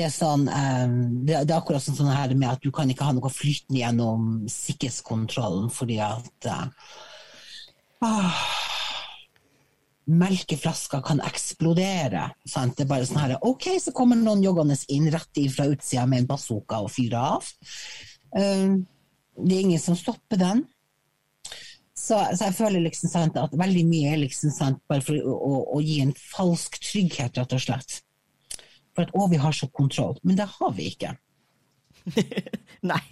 [0.00, 0.92] det er, sånn, um,
[1.28, 4.30] det, er akkurat sånn, sånn her med at du kan ikke ha noe flytende gjennom
[4.48, 8.46] sikkerhetskontrollen fordi at uh,
[10.10, 12.30] Melkeflasker kan eksplodere.
[12.48, 12.78] Sant?
[12.78, 16.24] Det er bare sånn her OK, så kommer noen joggende inn rett fra utsida med
[16.24, 17.52] en bazooka og fyrer av.
[18.32, 18.80] Uh,
[19.36, 20.64] det er ingen som stopper den.
[21.92, 25.34] Så, så, jeg føler liksom sant, at veldig mye er liksom sant, bare for å,
[25.36, 28.00] å, å, gi en falsk trygghet, rett og slett.
[28.96, 30.16] For at å, vi har så kontroll.
[30.26, 31.14] Men det har vi ikke.
[32.92, 33.02] Nei.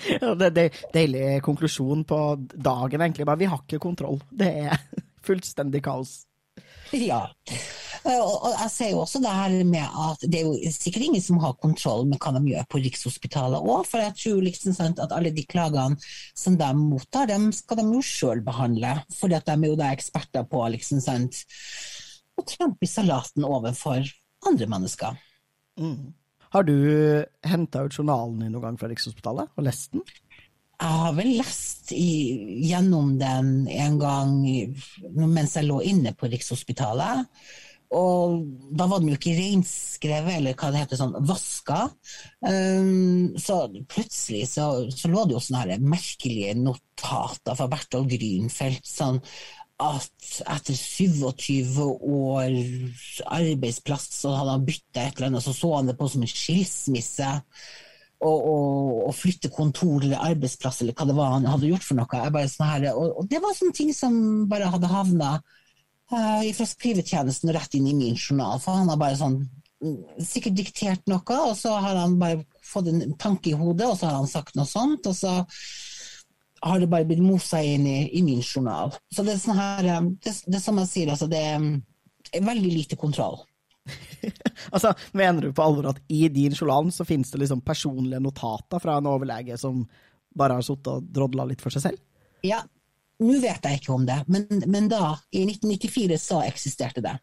[0.00, 2.20] Det er en deilig konklusjon på
[2.54, 3.28] dagen, egentlig.
[3.28, 4.20] Bare vi har ikke kontroll.
[4.30, 4.80] Det er
[5.26, 6.22] fullstendig kaos.
[6.96, 7.26] Ja.
[8.00, 11.40] Og jeg ser jo også det her med at det er jo sikkert ingen som
[11.42, 15.12] har kontroll med hva de gjør på Rikshospitalet òg, for jeg tror liksom sant, at
[15.12, 16.00] alle de klagene
[16.32, 18.96] som de mottar, dem skal de jo sjøl behandle.
[19.12, 21.44] For de er jo da eksperter på liksom sant,
[22.40, 24.08] å trampe i salaten overfor
[24.48, 25.16] andre mennesker.
[25.80, 26.12] Mm.
[26.50, 26.76] Har du
[27.46, 30.04] henta ut journalen din noen gang fra Rikshospitalet og lest den?
[30.80, 32.12] Jeg har vel lest i,
[32.64, 34.38] gjennom den en gang
[35.12, 37.28] mens jeg lå inne på Rikshospitalet.
[37.90, 38.44] Og
[38.78, 41.88] da var den jo ikke reinskrevet, eller hva det heter, sånn vaska.
[42.46, 48.86] Um, så plutselig så, så, lå det jo sånne her merkelige notater fra Bertol Grünfeldt.
[48.86, 49.18] Sånn
[49.80, 52.56] at etter 27 år
[53.26, 56.30] arbeidsplass så hadde han bytta et eller annet, så så han det på som en
[56.30, 57.30] skilsmisse.
[58.20, 62.20] å, flytte kontor eller arbeidsplass eller hva det var han hadde gjort for noe.
[62.20, 64.18] Jeg bare sånn her, og, og det var sånne ting som
[64.50, 65.30] bare hadde havna
[66.12, 68.60] uh, fra skrivetjenesten rett inn i min journal.
[68.60, 72.92] For han har bare sånn mm, sikkert diktert noe, og så har han bare fått
[72.92, 75.08] en tanke i hodet, og så har han sagt noe sånt.
[75.08, 75.40] og så
[76.60, 78.92] har det bare blitt mosa inn i, i, min journal.
[79.12, 82.72] Så det er sånn her eh, Det, det som jeg sier, altså, det er veldig
[82.74, 83.40] lite kontroll.
[84.74, 88.82] altså, Mener du på alvor at i din journal så finnes det liksom personlige notater
[88.82, 89.82] fra en overlege som
[90.36, 92.04] bare har sittet og drodla litt for seg selv?
[92.46, 92.60] Ja,
[93.20, 97.16] nå vet jeg ikke om det, men, men da, i 1994, så eksisterte det.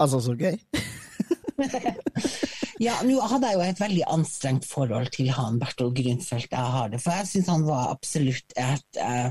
[0.00, 0.56] Altså, så gøy.
[2.82, 6.50] ja, nå hadde jeg jo et veldig anstrengt forhold til han Bertol Grünfeldt.
[6.50, 9.30] Jeg har det, for jeg syns han var absolutt et uh,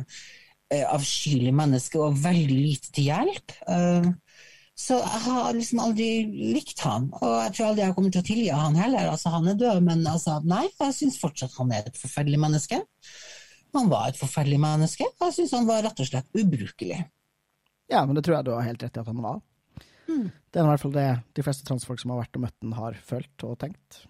[0.96, 3.56] avskyelig menneske og veldig lite til hjelp.
[3.68, 4.08] Uh,
[4.82, 6.08] så jeg har liksom aldri
[6.56, 9.12] likt han, og jeg tror aldri jeg kommer til å tilgi han heller.
[9.12, 12.80] Altså, han er død, men altså, nei, jeg syns fortsatt han er et forferdelig menneske.
[13.76, 17.04] Han var et forferdelig menneske, og jeg syns han var rett og slett ubrukelig.
[17.92, 19.42] Ja, men det tror jeg du har helt rett i at han var.
[20.08, 20.30] Mm.
[20.32, 22.74] Det er i hvert fall det de fleste transfolk som har vært og møtt den,
[22.78, 24.02] har følt og tenkt.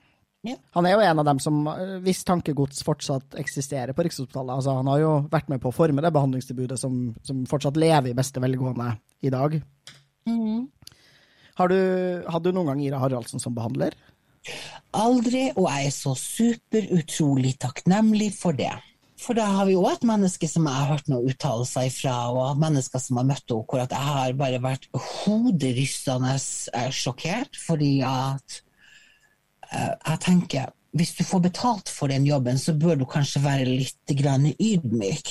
[0.41, 0.57] Yeah.
[0.73, 1.57] Han er jo en av dem som,
[2.01, 6.01] hvis tankegods fortsatt eksisterer på Rikshospitalet altså Han har jo vært med på å forme
[6.01, 9.59] det behandlingstilbudet som, som fortsatt lever i beste velgående i dag.
[10.25, 10.65] Mm.
[11.61, 11.77] Har du,
[12.25, 13.93] hadde du noen gang Ira Haraldsen som behandler?
[14.97, 18.73] Aldri, og jeg er så superutrolig takknemlig for det.
[19.21, 22.61] For da har vi òg et menneske som jeg har hørt noen uttalelser ifra, og
[22.61, 27.59] mennesker som har møtt henne, hvor jeg har bare vært hoderystende eh, sjokkert.
[27.67, 28.61] Fordi at
[29.69, 33.69] uh, jeg tenker hvis du får betalt for den jobben, så bør du kanskje være
[33.69, 35.29] litt ydmyk.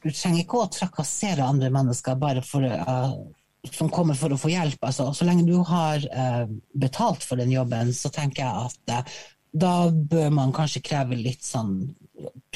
[0.00, 4.54] Du trenger ikke å trakassere andre mennesker bare for, uh, som kommer for å få
[4.54, 4.78] hjelp.
[4.86, 6.46] Altså, så lenge du har uh,
[6.78, 9.18] betalt for den jobben, så tenker jeg at
[9.56, 11.80] da bør man kanskje kreve litt sånn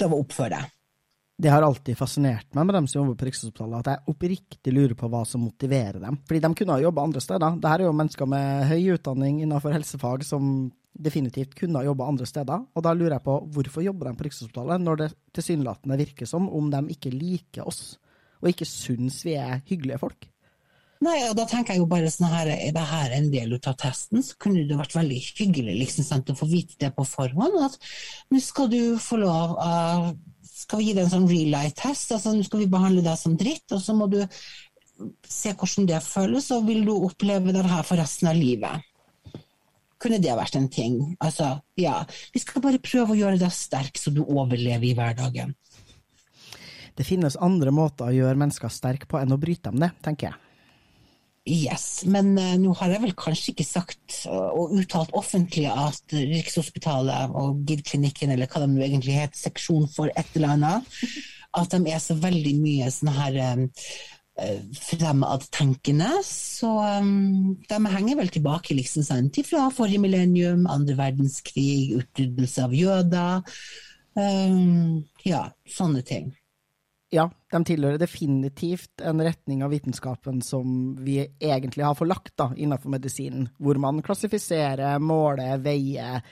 [0.01, 0.62] Prøve å oppføre det.
[1.40, 4.92] Det har alltid fascinert meg med dem som jobber på Rikshospitalet, at jeg oppriktig lurer
[4.96, 6.18] på hva som motiverer dem.
[6.28, 7.57] Fordi de kunne ha jobba andre steder.
[7.57, 10.51] Dette er jo mennesker med høy utdanning innenfor helsefag som
[10.92, 12.66] definitivt kunne ha jobba andre steder.
[12.76, 16.48] Og da lurer jeg på hvorfor jobber de på Rikshospitalet, når det tilsynelatende virker som
[16.48, 17.96] om de ikke liker oss,
[18.40, 20.29] og ikke syns vi er hyggelige folk.
[21.01, 23.76] Nei, og da tenker jeg jo bare sånn her, Er det her en del av
[23.80, 27.57] testen, så kunne det vært veldig hyggelig liksom, sant, å få vite det på forhånd.
[27.64, 27.78] At
[28.28, 30.11] nå skal du få lov uh,
[30.44, 32.12] Skal vi gi deg en sånn real life-test?
[32.12, 34.20] altså Nå skal vi behandle deg som dritt, og så må du
[35.24, 38.84] se hvordan det føles, og vil du oppleve det her for resten av livet.
[40.01, 41.01] Kunne det vært en ting?
[41.24, 42.03] Altså, ja.
[42.34, 45.57] Vi skal bare prøve å gjøre deg sterk, så du overlever i hverdagen.
[46.96, 50.28] Det finnes andre måter å gjøre mennesker sterke på enn å bryte dem ned, tenker
[50.28, 50.49] jeg.
[51.49, 56.12] Yes, men uh, nå har jeg vel kanskje ikke sagt uh, og uttalt offentlig at
[56.12, 60.99] Rikshospitalet og GID-klinikken, eller hva de nå egentlig heter, seksjon for et eller annet,
[61.61, 63.64] at de er så veldig mye sånn her um,
[64.76, 66.11] fremadtenkende.
[66.28, 72.76] Så um, de henger vel tilbake liksom sant, fra forrige millennium, andre verdenskrig, utryddelse av
[72.76, 73.64] jøder.
[74.12, 76.34] Um, ja, sånne ting
[77.11, 82.92] ja, de tilhører definitivt en retning av vitenskapen som vi egentlig har forlagt da, innenfor
[82.94, 86.22] medisinen, hvor man klassifiserer, måler, veier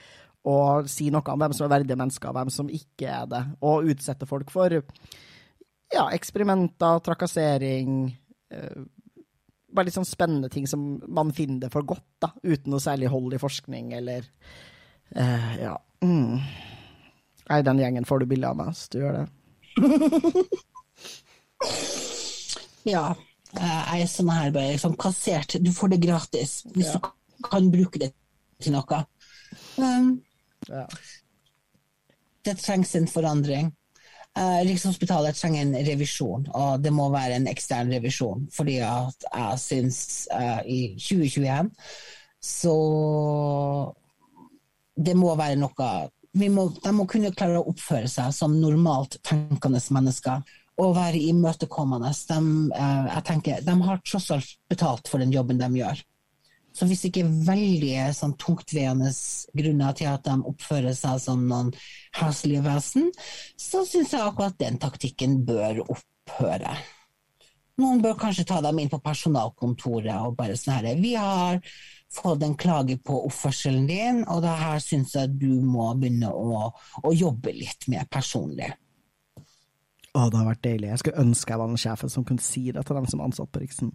[0.49, 3.43] og sier noe om hvem som er verdige mennesker, og hvem som ikke er det,
[3.66, 8.07] og utsetter folk for ja, eksperimenter, trakassering
[8.53, 8.87] eh,
[9.68, 10.81] Bare litt sånn spennende ting som
[11.12, 14.24] man finner det for godt, da, uten noe særlig hold i forskning eller
[15.12, 15.74] eh, Ja.
[15.99, 16.39] Mm.
[17.49, 19.26] Nei, den gjengen får du bilde av meg hvis du gjør det.
[22.89, 23.07] ja.
[23.59, 25.57] Jeg er sånn her bare liksom, kassert.
[25.65, 26.99] Du får det gratis hvis ja.
[26.99, 28.13] du kan bruke det
[28.63, 29.01] til noe.
[29.79, 30.19] Um,
[30.69, 30.85] ja.
[32.45, 33.73] Det trengs en forandring.
[34.39, 38.45] Uh, Rikshospitalet trenger en revisjon, og det må være en ekstern revisjon.
[38.55, 40.03] Fordi at jeg syns
[40.35, 41.73] uh, i 2021
[42.39, 42.75] så
[44.99, 45.89] det må være noe
[46.55, 50.45] må, De må kunne klare å oppføre seg som normalt tenkende mennesker
[50.79, 52.12] å være imøtekommende.
[52.29, 52.39] De,
[52.79, 56.05] eh, jeg de har tross alt betalt for den jobben de gjør.
[56.79, 59.11] Så hvis ikke veldig sånn, tungtveiende
[59.59, 61.72] grunner til at de oppfører seg som noen
[62.20, 63.09] heslige vesen,
[63.59, 66.76] så syns jeg akkurat den taktikken bør opphøre.
[67.79, 71.61] Noen bør kanskje ta dem inn på personalkontoret og bare sånn herre Vi har
[72.14, 76.68] fått en klage på oppførselen din, og det her syns jeg du må begynne å,
[77.03, 78.70] å jobbe litt med personlig.
[80.19, 80.91] Å, det har vært deilig.
[80.91, 83.29] Jeg skulle ønske jeg var den sjefen som kunne si det til dem som er
[83.29, 83.93] ansatt på Riksen.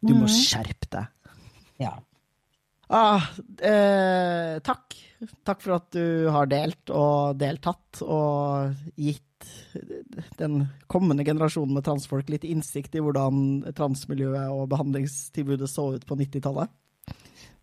[0.00, 1.34] Du må skjerpe deg.
[1.80, 1.96] Ja.
[2.90, 3.26] Ah,
[3.62, 4.96] eh, takk.
[5.46, 9.26] Takk for at du har delt og deltatt, og gitt
[10.40, 16.18] den kommende generasjonen med transfolk litt innsikt i hvordan transmiljøet og behandlingstilbudet så ut på
[16.20, 16.72] 90-tallet.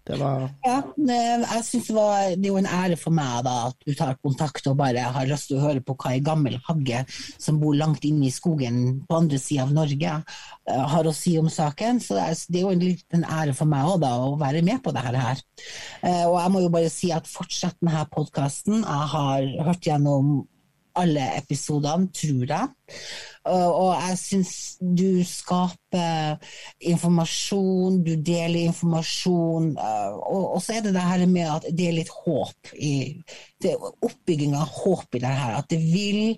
[0.08, 3.56] Det var Ja, jeg synes det, var, det er jo en ære for meg da,
[3.72, 6.58] at du tar kontakt og bare har lyst til å høre på hva ei gammel
[6.68, 7.04] hagge
[7.36, 10.18] som bor langt inne i skogen på andre sida av Norge,
[10.70, 12.02] eh, har å si om saken.
[12.04, 14.94] Så det er, jo en liten ære for meg også, da, å være med på
[14.96, 15.44] dette her.
[16.02, 18.84] Eh, og jeg må jo bare si at fortsett denne podkasten.
[18.84, 20.38] Jeg har hørt gjennom
[20.98, 22.70] alle episodene, tror jeg.
[23.48, 26.38] Og jeg syns du skaper
[26.92, 29.74] informasjon, du deler informasjon.
[29.78, 32.96] Og så er det det her med at det er litt håp i
[33.64, 35.58] det Oppbygging av håp i det her.
[35.62, 36.38] At det vil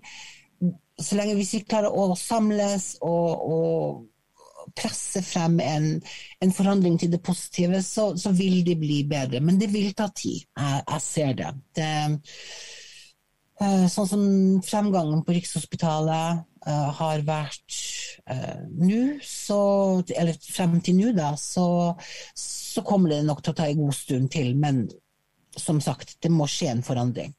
[0.99, 5.85] Så lenge vi klarer å samles og, og presse frem en,
[6.43, 9.39] en, forandring til det positive, så, så, vil det bli bedre.
[9.39, 10.43] Men det vil ta tid.
[10.43, 11.53] Jeg, jeg ser det.
[11.79, 12.78] det Eh,
[13.59, 14.23] sånn som
[14.63, 17.79] fremgangen på Rikshospitalet uh, har vært
[18.31, 19.01] uh, nå,
[20.15, 21.95] Eller frem til nå, da, så,
[22.35, 24.53] så, kommer det nok til å ta en god stund til.
[24.55, 24.85] Men
[25.59, 27.33] som sagt, det må skje en forandring.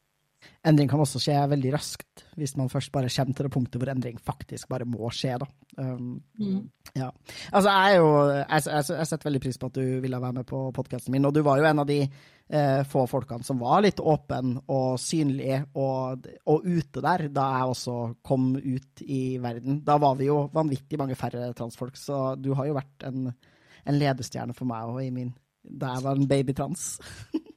[0.68, 3.88] Endring kan også skje veldig raskt, hvis man først bare kommer til det punktet hvor
[3.88, 5.38] endring faktisk bare må skje.
[5.40, 5.46] da.
[5.78, 6.58] Um, mm.
[7.00, 7.08] ja.
[7.48, 10.36] Altså, jeg, er jo, jeg, jeg, jeg, setter veldig pris på at du ville være
[10.36, 13.62] med på podkasten min, og du var jo en av de eh, få folkene som
[13.64, 19.22] var litt åpen og synlig og, og, ute der da jeg også kom ut i
[19.40, 19.80] verden.
[19.86, 24.02] Da var vi jo vanvittig mange færre transfolk, så du har jo vært en, en
[24.02, 25.32] ledestjerne for meg og i min
[25.64, 27.00] jeg var en babytrans.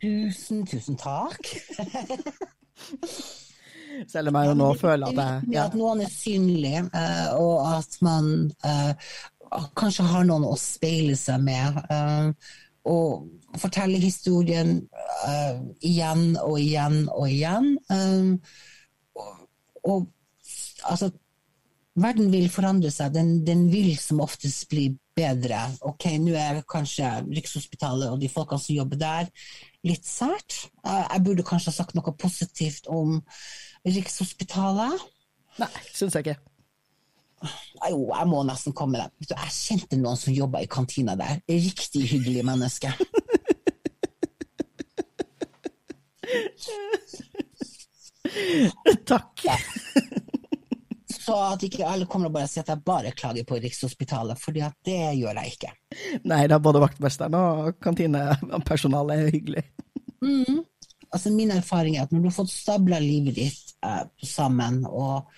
[0.01, 1.47] tusen, tusen takk.
[4.09, 5.67] Selv om jeg jo nå føler at jeg ja.
[5.67, 8.93] At noen er synlig, eh, og at man uh,
[9.77, 11.77] kanskje har noen å speile seg med.
[11.93, 12.33] Uh,
[12.89, 13.29] og
[13.61, 14.81] fortelle historien
[15.79, 17.69] igjen og igjen og igjen.
[19.87, 20.09] Og,
[20.83, 21.07] altså
[21.93, 23.13] Verden vil forandre seg.
[23.13, 24.87] Den, den, vil som oftest bli
[25.17, 25.59] bedre.
[25.85, 29.29] Ok, nå er kanskje Rikshospitalet og de folkene som jobber der,
[29.85, 30.71] litt sært.
[30.81, 33.19] Uh, jeg burde kanskje ha sagt noe positivt om
[33.85, 35.05] Rikshospitalet.
[35.61, 36.39] Nei, syns jeg ikke.
[37.91, 39.09] Jo, jeg må nesten komme der.
[39.27, 41.43] Jeg kjente noen som jobba i kantina der.
[41.51, 42.89] Riktig hyggelig menneske.
[49.05, 49.45] Takk.
[49.45, 49.57] Ja.
[51.23, 54.55] Så at ikke alle kommer og bare sier at jeg bare klager på Rikshospitalet, for
[54.55, 55.71] det gjør jeg ikke.
[56.27, 59.65] Nei, er både vaktmesteren og kantinepersonalet er hyggelig.
[60.23, 60.63] Mm.
[61.13, 65.29] Altså, min erfaring er at når du har fått stabla livet ditt eh, sammen, og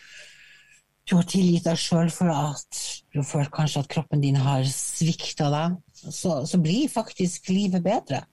[1.05, 2.79] du har tilgitt deg sjøl for at
[3.13, 8.23] du følt kanskje at kroppen din har svikta deg, så, så, blir faktisk livet bedre.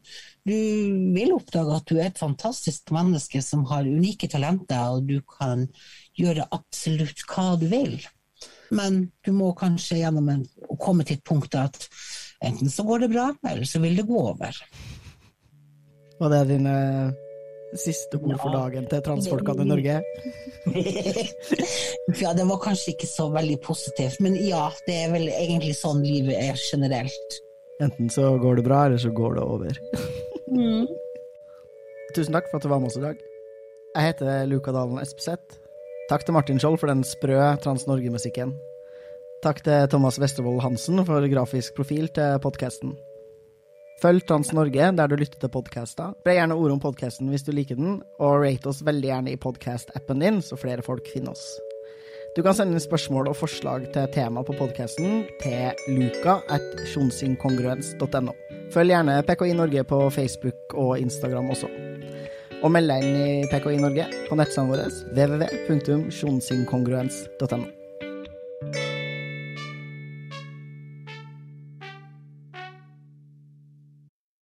[0.45, 0.55] Du
[1.15, 5.67] vil oppdage at du er et fantastisk menneske som har unike talenter, og du kan
[6.19, 7.97] gjøre absolutt hva du vil.
[8.73, 10.47] Men du må kanskje gjennom en,
[10.81, 11.77] komme til et punkt at
[12.43, 14.57] enten så går det bra, eller så vil det gå over.
[16.19, 16.75] Var det dine
[17.79, 20.01] siste ord for dagen til transfolkene i Norge?
[22.23, 26.03] ja, det var kanskje ikke så veldig positivt, men ja, det er vel egentlig sånn
[26.05, 27.41] livet er generelt.
[27.83, 29.81] Enten så går det bra, eller så går det over.
[30.53, 30.87] mm.
[32.17, 33.21] Tusen takk for at du var med oss i dag.
[33.93, 35.62] Jeg heter Luka Dalen Espeseth.
[36.13, 38.51] Takk til Martin Skjold for den sprø Trans-Norge-musikken.
[39.41, 42.93] Takk til Thomas Westervold Hansen for grafisk profil til podkasten.
[44.03, 46.13] Følg Trans-Norge der du lytter til podkaster.
[46.21, 49.41] Spre gjerne ord om podkasten hvis du liker den, og rate oss veldig gjerne i
[49.41, 51.57] podkast-appen din, så flere folk finner oss.
[52.37, 58.33] Du kan sende inn spørsmål og forslag til tema på podkasten til luka.tjonsinkongruens.no.
[58.77, 61.73] Følg gjerne PKI Norge på Facebook og Instagram også.
[62.63, 64.87] Og meld deg inn i PKI Norge på nettsidene våre
[65.19, 67.82] www.sjonsingkongruens.no.